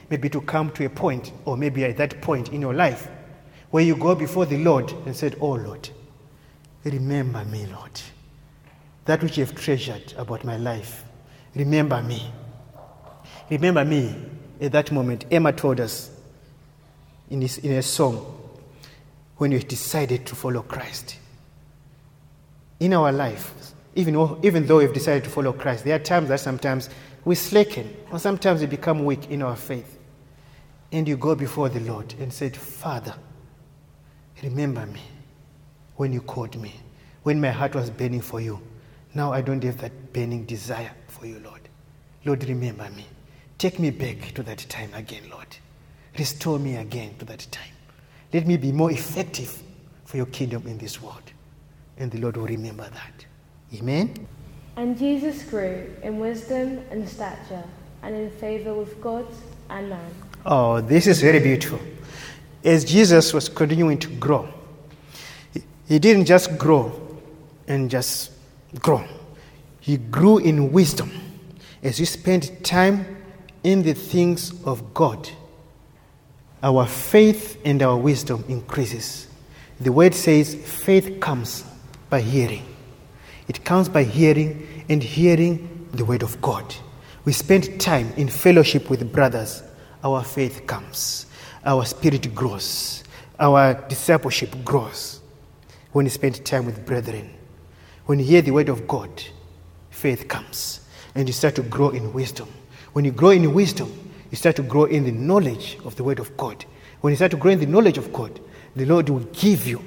Maybe 0.08 0.28
to 0.30 0.40
come 0.40 0.70
to 0.72 0.84
a 0.84 0.88
point, 0.88 1.32
or 1.44 1.56
maybe 1.56 1.84
at 1.84 1.96
that 1.96 2.20
point 2.20 2.52
in 2.52 2.60
your 2.60 2.74
life, 2.74 3.08
where 3.70 3.82
you 3.82 3.96
go 3.96 4.14
before 4.14 4.46
the 4.46 4.62
Lord 4.62 4.92
and 5.04 5.16
said, 5.16 5.36
Oh 5.40 5.52
Lord, 5.52 5.88
remember 6.84 7.44
me, 7.44 7.66
Lord. 7.66 8.00
That 9.06 9.22
which 9.22 9.36
you 9.36 9.44
have 9.44 9.54
treasured 9.54 10.14
about 10.16 10.44
my 10.44 10.56
life, 10.56 11.04
remember 11.54 12.00
me. 12.02 12.30
Remember 13.50 13.84
me 13.84 14.14
at 14.60 14.72
that 14.72 14.92
moment. 14.92 15.24
Emma 15.30 15.52
told 15.52 15.80
us 15.80 16.10
in, 17.30 17.40
this, 17.40 17.58
in 17.58 17.72
a 17.72 17.82
song 17.82 18.35
when 19.36 19.52
we 19.52 19.58
decided 19.58 20.26
to 20.26 20.34
follow 20.34 20.62
Christ. 20.62 21.18
In 22.80 22.92
our 22.92 23.12
life, 23.12 23.72
even, 23.94 24.38
even 24.42 24.66
though 24.66 24.78
we've 24.78 24.92
decided 24.92 25.24
to 25.24 25.30
follow 25.30 25.52
Christ, 25.52 25.84
there 25.84 25.96
are 25.96 26.00
times 26.00 26.28
that 26.28 26.40
sometimes 26.40 26.90
we 27.24 27.34
slacken, 27.34 27.94
or 28.10 28.18
sometimes 28.18 28.60
we 28.60 28.66
become 28.66 29.04
weak 29.04 29.30
in 29.30 29.42
our 29.42 29.56
faith. 29.56 29.98
And 30.92 31.08
you 31.08 31.16
go 31.16 31.34
before 31.34 31.68
the 31.68 31.80
Lord 31.80 32.14
and 32.20 32.32
said, 32.32 32.56
Father, 32.56 33.14
remember 34.42 34.86
me 34.86 35.02
when 35.96 36.12
you 36.12 36.20
called 36.20 36.60
me, 36.60 36.74
when 37.22 37.40
my 37.40 37.50
heart 37.50 37.74
was 37.74 37.90
burning 37.90 38.20
for 38.20 38.40
you. 38.40 38.60
Now 39.14 39.32
I 39.32 39.40
don't 39.40 39.64
have 39.64 39.78
that 39.78 40.12
burning 40.12 40.44
desire 40.44 40.92
for 41.08 41.26
you, 41.26 41.40
Lord. 41.40 41.62
Lord, 42.24 42.44
remember 42.44 42.88
me. 42.90 43.06
Take 43.58 43.78
me 43.78 43.90
back 43.90 44.34
to 44.34 44.42
that 44.42 44.58
time 44.68 44.92
again, 44.94 45.22
Lord. 45.30 45.56
Restore 46.18 46.58
me 46.58 46.76
again 46.76 47.14
to 47.18 47.24
that 47.24 47.46
time. 47.50 47.75
Let 48.32 48.46
me 48.46 48.56
be 48.56 48.72
more 48.72 48.90
effective 48.90 49.62
for 50.04 50.16
your 50.16 50.26
kingdom 50.26 50.66
in 50.66 50.78
this 50.78 51.00
world. 51.00 51.22
And 51.98 52.10
the 52.10 52.18
Lord 52.18 52.36
will 52.36 52.46
remember 52.46 52.88
that. 52.88 53.26
Amen. 53.74 54.26
And 54.76 54.98
Jesus 54.98 55.42
grew 55.42 55.90
in 56.02 56.18
wisdom 56.18 56.84
and 56.90 57.08
stature 57.08 57.64
and 58.02 58.14
in 58.14 58.30
favor 58.30 58.74
with 58.74 59.00
God 59.00 59.26
and 59.70 59.90
man. 59.90 60.10
Oh, 60.44 60.80
this 60.80 61.06
is 61.06 61.20
very 61.20 61.40
beautiful. 61.40 61.80
As 62.62 62.84
Jesus 62.84 63.32
was 63.32 63.48
continuing 63.48 63.98
to 63.98 64.08
grow, 64.16 64.48
he 65.88 65.98
didn't 65.98 66.26
just 66.26 66.58
grow 66.58 66.92
and 67.68 67.90
just 67.90 68.32
grow, 68.80 69.04
he 69.80 69.96
grew 69.96 70.38
in 70.38 70.72
wisdom 70.72 71.10
as 71.82 71.98
he 71.98 72.04
spent 72.04 72.64
time 72.64 73.16
in 73.62 73.82
the 73.82 73.94
things 73.94 74.52
of 74.64 74.92
God. 74.94 75.28
Our 76.66 76.84
faith 76.84 77.60
and 77.64 77.80
our 77.80 77.96
wisdom 77.96 78.44
increases. 78.48 79.28
The 79.78 79.92
word 79.92 80.16
says 80.16 80.56
faith 80.56 81.20
comes 81.20 81.64
by 82.10 82.20
hearing. 82.20 82.64
It 83.46 83.64
comes 83.64 83.88
by 83.88 84.02
hearing 84.02 84.84
and 84.88 85.00
hearing 85.00 85.86
the 85.92 86.04
word 86.04 86.24
of 86.24 86.42
God. 86.42 86.74
We 87.24 87.32
spend 87.34 87.80
time 87.80 88.12
in 88.16 88.28
fellowship 88.28 88.90
with 88.90 89.12
brothers. 89.12 89.62
Our 90.02 90.24
faith 90.24 90.66
comes. 90.66 91.26
Our 91.64 91.84
spirit 91.84 92.34
grows. 92.34 93.04
Our 93.38 93.74
discipleship 93.86 94.64
grows 94.64 95.20
when 95.92 96.06
we 96.06 96.10
spend 96.10 96.44
time 96.44 96.66
with 96.66 96.84
brethren. 96.84 97.30
When 98.06 98.18
you 98.18 98.24
hear 98.24 98.42
the 98.42 98.50
word 98.50 98.70
of 98.70 98.88
God, 98.88 99.22
faith 99.90 100.26
comes 100.26 100.80
and 101.14 101.28
you 101.28 101.32
start 101.32 101.54
to 101.54 101.62
grow 101.62 101.90
in 101.90 102.12
wisdom. 102.12 102.48
When 102.92 103.04
you 103.04 103.12
grow 103.12 103.30
in 103.30 103.54
wisdom, 103.54 104.05
you 104.30 104.36
start 104.36 104.56
to 104.56 104.62
grow 104.62 104.84
in 104.84 105.04
the 105.04 105.12
knowledge 105.12 105.78
of 105.84 105.96
the 105.96 106.04
word 106.04 106.18
of 106.18 106.36
God. 106.36 106.64
When 107.00 107.12
you 107.12 107.16
start 107.16 107.30
to 107.32 107.36
grow 107.36 107.52
in 107.52 107.60
the 107.60 107.66
knowledge 107.66 107.98
of 107.98 108.12
God, 108.12 108.40
the 108.74 108.84
Lord 108.84 109.08
will 109.08 109.20
give 109.20 109.66
you 109.66 109.84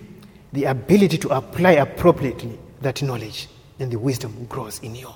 the 0.53 0.65
ability 0.65 1.17
to 1.19 1.29
apply 1.29 1.73
appropriately 1.73 2.57
that 2.81 3.01
knowledge, 3.03 3.47
and 3.79 3.91
the 3.91 3.99
wisdom 3.99 4.45
grows 4.45 4.79
in 4.79 4.95
you. 4.95 5.09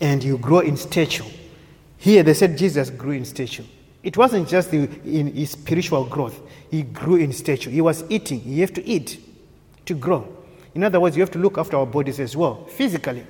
And 0.00 0.22
you 0.22 0.38
grow 0.38 0.60
in 0.60 0.76
stature. 0.76 1.24
Here 1.98 2.22
they 2.22 2.34
said 2.34 2.56
Jesus 2.56 2.90
grew 2.90 3.12
in 3.12 3.24
stature. 3.24 3.64
It 4.02 4.16
wasn't 4.16 4.48
just 4.48 4.70
the, 4.70 4.88
in 5.04 5.34
his 5.34 5.50
spiritual 5.50 6.04
growth, 6.04 6.40
he 6.70 6.82
grew 6.82 7.16
in 7.16 7.32
stature. 7.32 7.70
He 7.70 7.80
was 7.80 8.04
eating, 8.08 8.42
you 8.44 8.60
have 8.60 8.72
to 8.74 8.86
eat 8.86 9.20
to 9.86 9.94
grow. 9.94 10.26
In 10.74 10.84
other 10.84 11.00
words, 11.00 11.16
you 11.16 11.22
have 11.22 11.30
to 11.32 11.38
look 11.38 11.58
after 11.58 11.76
our 11.76 11.86
bodies 11.86 12.20
as 12.20 12.36
well, 12.36 12.64
physically. 12.66 13.26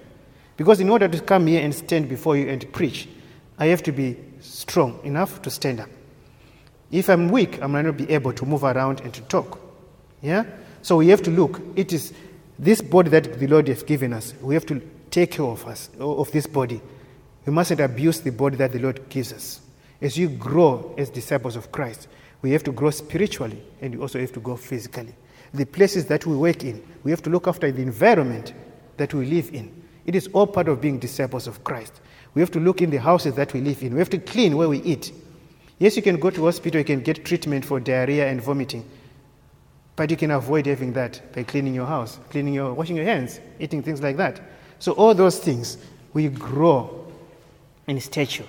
Because 0.56 0.80
in 0.80 0.90
order 0.90 1.08
to 1.08 1.20
come 1.20 1.46
here 1.46 1.62
and 1.62 1.74
stand 1.74 2.08
before 2.08 2.36
you 2.36 2.48
and 2.48 2.70
preach, 2.72 3.08
I 3.58 3.66
have 3.66 3.82
to 3.84 3.92
be 3.92 4.16
strong 4.40 5.00
enough 5.04 5.42
to 5.42 5.50
stand 5.50 5.80
up. 5.80 5.88
If 6.90 7.10
I'm 7.10 7.28
weak, 7.28 7.60
I 7.62 7.66
might 7.66 7.82
not 7.82 7.96
be 7.96 8.08
able 8.10 8.32
to 8.32 8.46
move 8.46 8.64
around 8.64 9.00
and 9.00 9.12
to 9.12 9.20
talk. 9.22 9.60
Yeah? 10.22 10.44
So 10.82 10.96
we 10.96 11.08
have 11.08 11.22
to 11.24 11.30
look. 11.30 11.60
It 11.76 11.92
is 11.92 12.12
this 12.58 12.80
body 12.80 13.10
that 13.10 13.38
the 13.38 13.46
Lord 13.46 13.68
has 13.68 13.82
given 13.82 14.12
us. 14.12 14.34
We 14.40 14.54
have 14.54 14.66
to 14.66 14.80
take 15.10 15.32
care 15.32 15.44
of 15.44 15.66
us, 15.66 15.90
of 15.98 16.30
this 16.32 16.46
body. 16.46 16.80
We 17.46 17.52
mustn't 17.52 17.80
abuse 17.80 18.20
the 18.20 18.30
body 18.30 18.56
that 18.56 18.72
the 18.72 18.78
Lord 18.78 19.08
gives 19.08 19.32
us. 19.32 19.60
As 20.00 20.16
you 20.16 20.28
grow 20.28 20.94
as 20.96 21.10
disciples 21.10 21.56
of 21.56 21.72
Christ, 21.72 22.08
we 22.40 22.52
have 22.52 22.62
to 22.64 22.72
grow 22.72 22.90
spiritually 22.90 23.60
and 23.80 23.94
we 23.94 24.00
also 24.00 24.20
have 24.20 24.32
to 24.32 24.40
grow 24.40 24.56
physically. 24.56 25.14
The 25.52 25.66
places 25.66 26.06
that 26.06 26.26
we 26.26 26.36
work 26.36 26.62
in, 26.62 26.82
we 27.02 27.10
have 27.10 27.22
to 27.22 27.30
look 27.30 27.48
after 27.48 27.72
the 27.72 27.82
environment 27.82 28.52
that 28.96 29.12
we 29.14 29.26
live 29.26 29.52
in. 29.52 29.82
It 30.04 30.14
is 30.14 30.28
all 30.32 30.46
part 30.46 30.68
of 30.68 30.80
being 30.80 30.98
disciples 30.98 31.46
of 31.46 31.64
Christ. 31.64 32.00
We 32.38 32.42
have 32.42 32.52
to 32.52 32.60
look 32.60 32.82
in 32.82 32.90
the 32.90 32.98
houses 32.98 33.34
that 33.34 33.52
we 33.52 33.60
live 33.60 33.82
in. 33.82 33.94
We 33.94 33.98
have 33.98 34.10
to 34.10 34.18
clean 34.18 34.56
where 34.56 34.68
we 34.68 34.80
eat. 34.82 35.12
Yes, 35.80 35.96
you 35.96 36.02
can 36.02 36.20
go 36.20 36.30
to 36.30 36.44
hospital, 36.44 36.78
you 36.78 36.84
can 36.84 37.00
get 37.00 37.24
treatment 37.24 37.64
for 37.64 37.80
diarrhea 37.80 38.28
and 38.28 38.40
vomiting. 38.40 38.88
But 39.96 40.08
you 40.12 40.16
can 40.16 40.30
avoid 40.30 40.66
having 40.66 40.92
that 40.92 41.20
by 41.32 41.42
cleaning 41.42 41.74
your 41.74 41.86
house, 41.86 42.20
cleaning 42.30 42.54
your, 42.54 42.74
washing 42.74 42.94
your 42.94 43.06
hands, 43.06 43.40
eating 43.58 43.82
things 43.82 44.00
like 44.00 44.18
that. 44.18 44.40
So 44.78 44.92
all 44.92 45.14
those 45.14 45.40
things, 45.40 45.78
we 46.12 46.28
grow 46.28 47.12
in 47.88 48.00
stature 48.00 48.46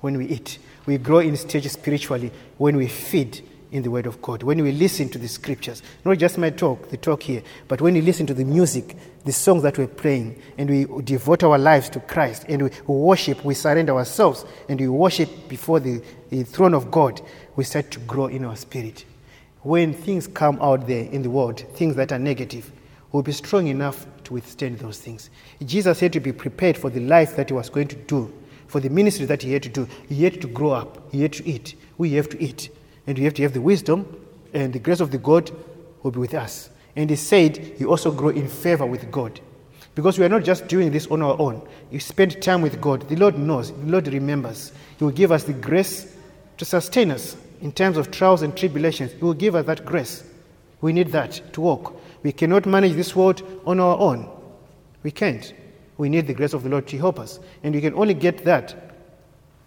when 0.00 0.18
we 0.18 0.26
eat. 0.26 0.58
We 0.86 0.98
grow 0.98 1.20
in 1.20 1.36
stature 1.36 1.68
spiritually 1.68 2.32
when 2.58 2.76
we 2.76 2.88
feed 2.88 3.48
in 3.72 3.82
the 3.82 3.90
Word 3.90 4.06
of 4.06 4.20
God, 4.22 4.42
when 4.42 4.62
we 4.62 4.72
listen 4.72 5.08
to 5.10 5.18
the 5.18 5.28
scriptures, 5.28 5.82
not 6.04 6.18
just 6.18 6.38
my 6.38 6.50
talk, 6.50 6.88
the 6.88 6.96
talk 6.96 7.22
here, 7.22 7.42
but 7.68 7.80
when 7.80 7.94
we 7.94 8.00
listen 8.00 8.26
to 8.26 8.34
the 8.34 8.44
music, 8.44 8.96
the 9.24 9.32
songs 9.32 9.62
that 9.62 9.78
we're 9.78 9.86
playing, 9.86 10.40
and 10.58 10.70
we 10.70 10.86
devote 11.02 11.42
our 11.42 11.58
lives 11.58 11.88
to 11.90 12.00
Christ, 12.00 12.44
and 12.48 12.62
we 12.62 12.70
worship, 12.86 13.44
we 13.44 13.54
surrender 13.54 13.94
ourselves, 13.94 14.44
and 14.68 14.80
we 14.80 14.88
worship 14.88 15.48
before 15.48 15.80
the, 15.80 16.02
the 16.30 16.42
throne 16.42 16.74
of 16.74 16.90
God, 16.90 17.20
we 17.56 17.64
start 17.64 17.90
to 17.90 18.00
grow 18.00 18.26
in 18.26 18.44
our 18.44 18.56
spirit. 18.56 19.04
When 19.62 19.92
things 19.92 20.26
come 20.26 20.58
out 20.60 20.86
there 20.86 21.04
in 21.04 21.22
the 21.22 21.30
world, 21.30 21.60
things 21.74 21.96
that 21.96 22.12
are 22.12 22.18
negative, 22.18 22.72
we'll 23.12 23.22
be 23.22 23.32
strong 23.32 23.66
enough 23.66 24.06
to 24.24 24.30
to 24.30 24.34
withstand 24.34 24.78
those 24.78 24.98
things. 24.98 25.28
Jesus 25.64 25.98
had 25.98 26.12
to 26.12 26.20
be 26.20 26.32
prepared 26.32 26.78
for 26.78 26.88
the 26.88 27.00
life 27.00 27.34
that 27.34 27.48
he 27.48 27.52
was 27.52 27.68
going 27.68 27.88
to 27.88 27.96
do, 27.96 28.32
for 28.68 28.80
the 28.80 28.88
ministry 28.88 29.26
that 29.26 29.42
he 29.42 29.52
had 29.52 29.62
to 29.64 29.68
do. 29.68 29.88
He 30.08 30.22
had 30.22 30.40
to 30.40 30.46
grow 30.46 30.70
up, 30.70 31.12
he 31.12 31.22
had 31.22 31.32
to 31.34 31.48
eat. 31.48 31.74
We 31.98 32.12
have 32.12 32.28
to 32.30 32.42
eat. 32.42 32.70
And 33.06 33.18
we 33.18 33.24
have 33.24 33.34
to 33.34 33.42
have 33.42 33.52
the 33.52 33.60
wisdom, 33.60 34.06
and 34.52 34.72
the 34.72 34.78
grace 34.78 35.00
of 35.00 35.10
the 35.10 35.18
God 35.18 35.50
will 36.02 36.10
be 36.10 36.20
with 36.20 36.34
us. 36.34 36.70
And 36.96 37.10
he 37.10 37.16
said 37.16 37.56
he 37.56 37.84
also 37.84 38.10
grow 38.10 38.30
in 38.30 38.48
favor 38.48 38.86
with 38.86 39.10
God. 39.10 39.40
Because 39.94 40.18
we 40.18 40.24
are 40.24 40.28
not 40.28 40.44
just 40.44 40.68
doing 40.68 40.90
this 40.92 41.06
on 41.08 41.22
our 41.22 41.38
own. 41.38 41.66
You 41.90 42.00
spend 42.00 42.40
time 42.42 42.62
with 42.62 42.80
God. 42.80 43.08
The 43.08 43.16
Lord 43.16 43.38
knows, 43.38 43.72
the 43.72 43.86
Lord 43.86 44.06
remembers. 44.08 44.72
He 44.98 45.04
will 45.04 45.10
give 45.10 45.32
us 45.32 45.44
the 45.44 45.52
grace 45.52 46.16
to 46.58 46.64
sustain 46.64 47.10
us 47.10 47.36
in 47.60 47.72
times 47.72 47.96
of 47.96 48.10
trials 48.10 48.42
and 48.42 48.56
tribulations. 48.56 49.12
He 49.12 49.24
will 49.24 49.34
give 49.34 49.54
us 49.54 49.66
that 49.66 49.84
grace. 49.84 50.24
We 50.80 50.92
need 50.92 51.08
that 51.08 51.52
to 51.54 51.60
walk. 51.60 52.00
We 52.22 52.32
cannot 52.32 52.66
manage 52.66 52.92
this 52.92 53.16
world 53.16 53.42
on 53.66 53.80
our 53.80 53.98
own. 53.98 54.28
We 55.02 55.10
can't. 55.10 55.52
We 55.98 56.08
need 56.08 56.26
the 56.26 56.34
grace 56.34 56.54
of 56.54 56.62
the 56.62 56.68
Lord 56.68 56.86
to 56.88 56.98
help 56.98 57.18
us. 57.18 57.40
And 57.62 57.74
we 57.74 57.80
can 57.80 57.94
only 57.94 58.14
get 58.14 58.44
that 58.44 58.89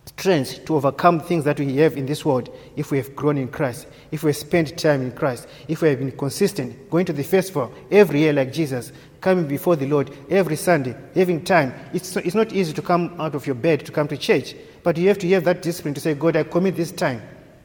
strength 0.05 0.65
to 0.65 0.75
overcome 0.75 1.19
things 1.19 1.43
that 1.45 1.59
we 1.59 1.75
have 1.77 1.97
in 1.97 2.05
this 2.05 2.25
world 2.25 2.49
if 2.75 2.91
we 2.91 2.97
have 2.97 3.15
grown 3.15 3.37
in 3.37 3.47
Christ, 3.47 3.87
if 4.11 4.23
we 4.23 4.29
have 4.29 4.37
spent 4.37 4.77
time 4.77 5.01
in 5.01 5.11
Christ, 5.11 5.47
if 5.67 5.81
we 5.81 5.89
have 5.89 5.99
been 5.99 6.11
consistent, 6.11 6.89
going 6.89 7.05
to 7.05 7.13
the 7.13 7.23
festival 7.23 7.71
every 7.91 8.19
year 8.19 8.33
like 8.33 8.53
Jesus, 8.53 8.91
coming 9.21 9.47
before 9.47 9.75
the 9.75 9.87
Lord 9.87 10.11
every 10.29 10.55
Sunday, 10.55 10.95
having 11.15 11.43
time. 11.43 11.73
It's, 11.93 12.15
it's 12.17 12.35
not 12.35 12.53
easy 12.53 12.73
to 12.73 12.81
come 12.81 13.15
out 13.19 13.35
of 13.35 13.45
your 13.45 13.55
bed 13.55 13.85
to 13.85 13.91
come 13.91 14.07
to 14.09 14.17
church, 14.17 14.55
but 14.83 14.97
you 14.97 15.07
have 15.07 15.19
to 15.19 15.29
have 15.29 15.45
that 15.45 15.61
discipline 15.61 15.93
to 15.93 16.01
say, 16.01 16.13
God, 16.13 16.35
I 16.35 16.43
commit 16.43 16.75
this 16.75 16.91
time. 16.91 17.21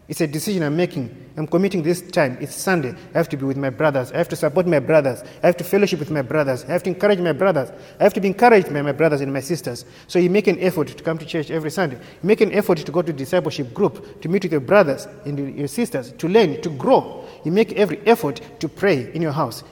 It's 0.08 0.22
a 0.22 0.26
decision 0.26 0.62
I'm 0.62 0.74
making. 0.74 1.14
I'm 1.36 1.46
committing 1.46 1.82
this 1.82 2.00
time. 2.00 2.38
It's 2.40 2.54
Sunday. 2.54 2.94
I 3.14 3.18
have 3.18 3.28
to 3.28 3.36
be 3.36 3.44
with 3.44 3.58
my 3.58 3.68
brothers. 3.68 4.10
I 4.10 4.16
have 4.16 4.28
to 4.30 4.36
support 4.36 4.66
my 4.66 4.78
brothers. 4.78 5.22
I 5.42 5.46
have 5.46 5.58
to 5.58 5.64
fellowship 5.64 5.98
with 5.98 6.10
my 6.10 6.22
brothers. 6.22 6.64
I 6.64 6.72
have 6.72 6.82
to 6.84 6.88
encourage 6.88 7.18
my 7.18 7.32
brothers. 7.32 7.70
I 8.00 8.04
have 8.04 8.14
to 8.14 8.20
be 8.22 8.28
encouraged 8.28 8.72
by 8.72 8.80
my 8.80 8.92
brothers 8.92 9.20
and 9.20 9.30
my 9.30 9.40
sisters. 9.40 9.84
So 10.06 10.18
you 10.18 10.30
make 10.30 10.46
an 10.46 10.58
effort 10.60 10.88
to 10.88 11.04
come 11.04 11.18
to 11.18 11.26
church 11.26 11.50
every 11.50 11.70
Sunday. 11.70 11.96
You 11.96 12.26
make 12.26 12.40
an 12.40 12.52
effort 12.52 12.78
to 12.78 12.90
go 12.90 13.02
to 13.02 13.12
discipleship 13.12 13.74
group, 13.74 14.22
to 14.22 14.30
meet 14.30 14.44
with 14.44 14.52
your 14.52 14.62
brothers 14.62 15.06
and 15.26 15.54
your 15.54 15.68
sisters, 15.68 16.12
to 16.12 16.26
learn, 16.26 16.62
to 16.62 16.70
grow. 16.70 17.26
You 17.44 17.52
make 17.52 17.72
every 17.72 17.98
effort 18.06 18.40
to 18.60 18.68
pray 18.68 19.12
in 19.12 19.20
your 19.20 19.32
house. 19.32 19.62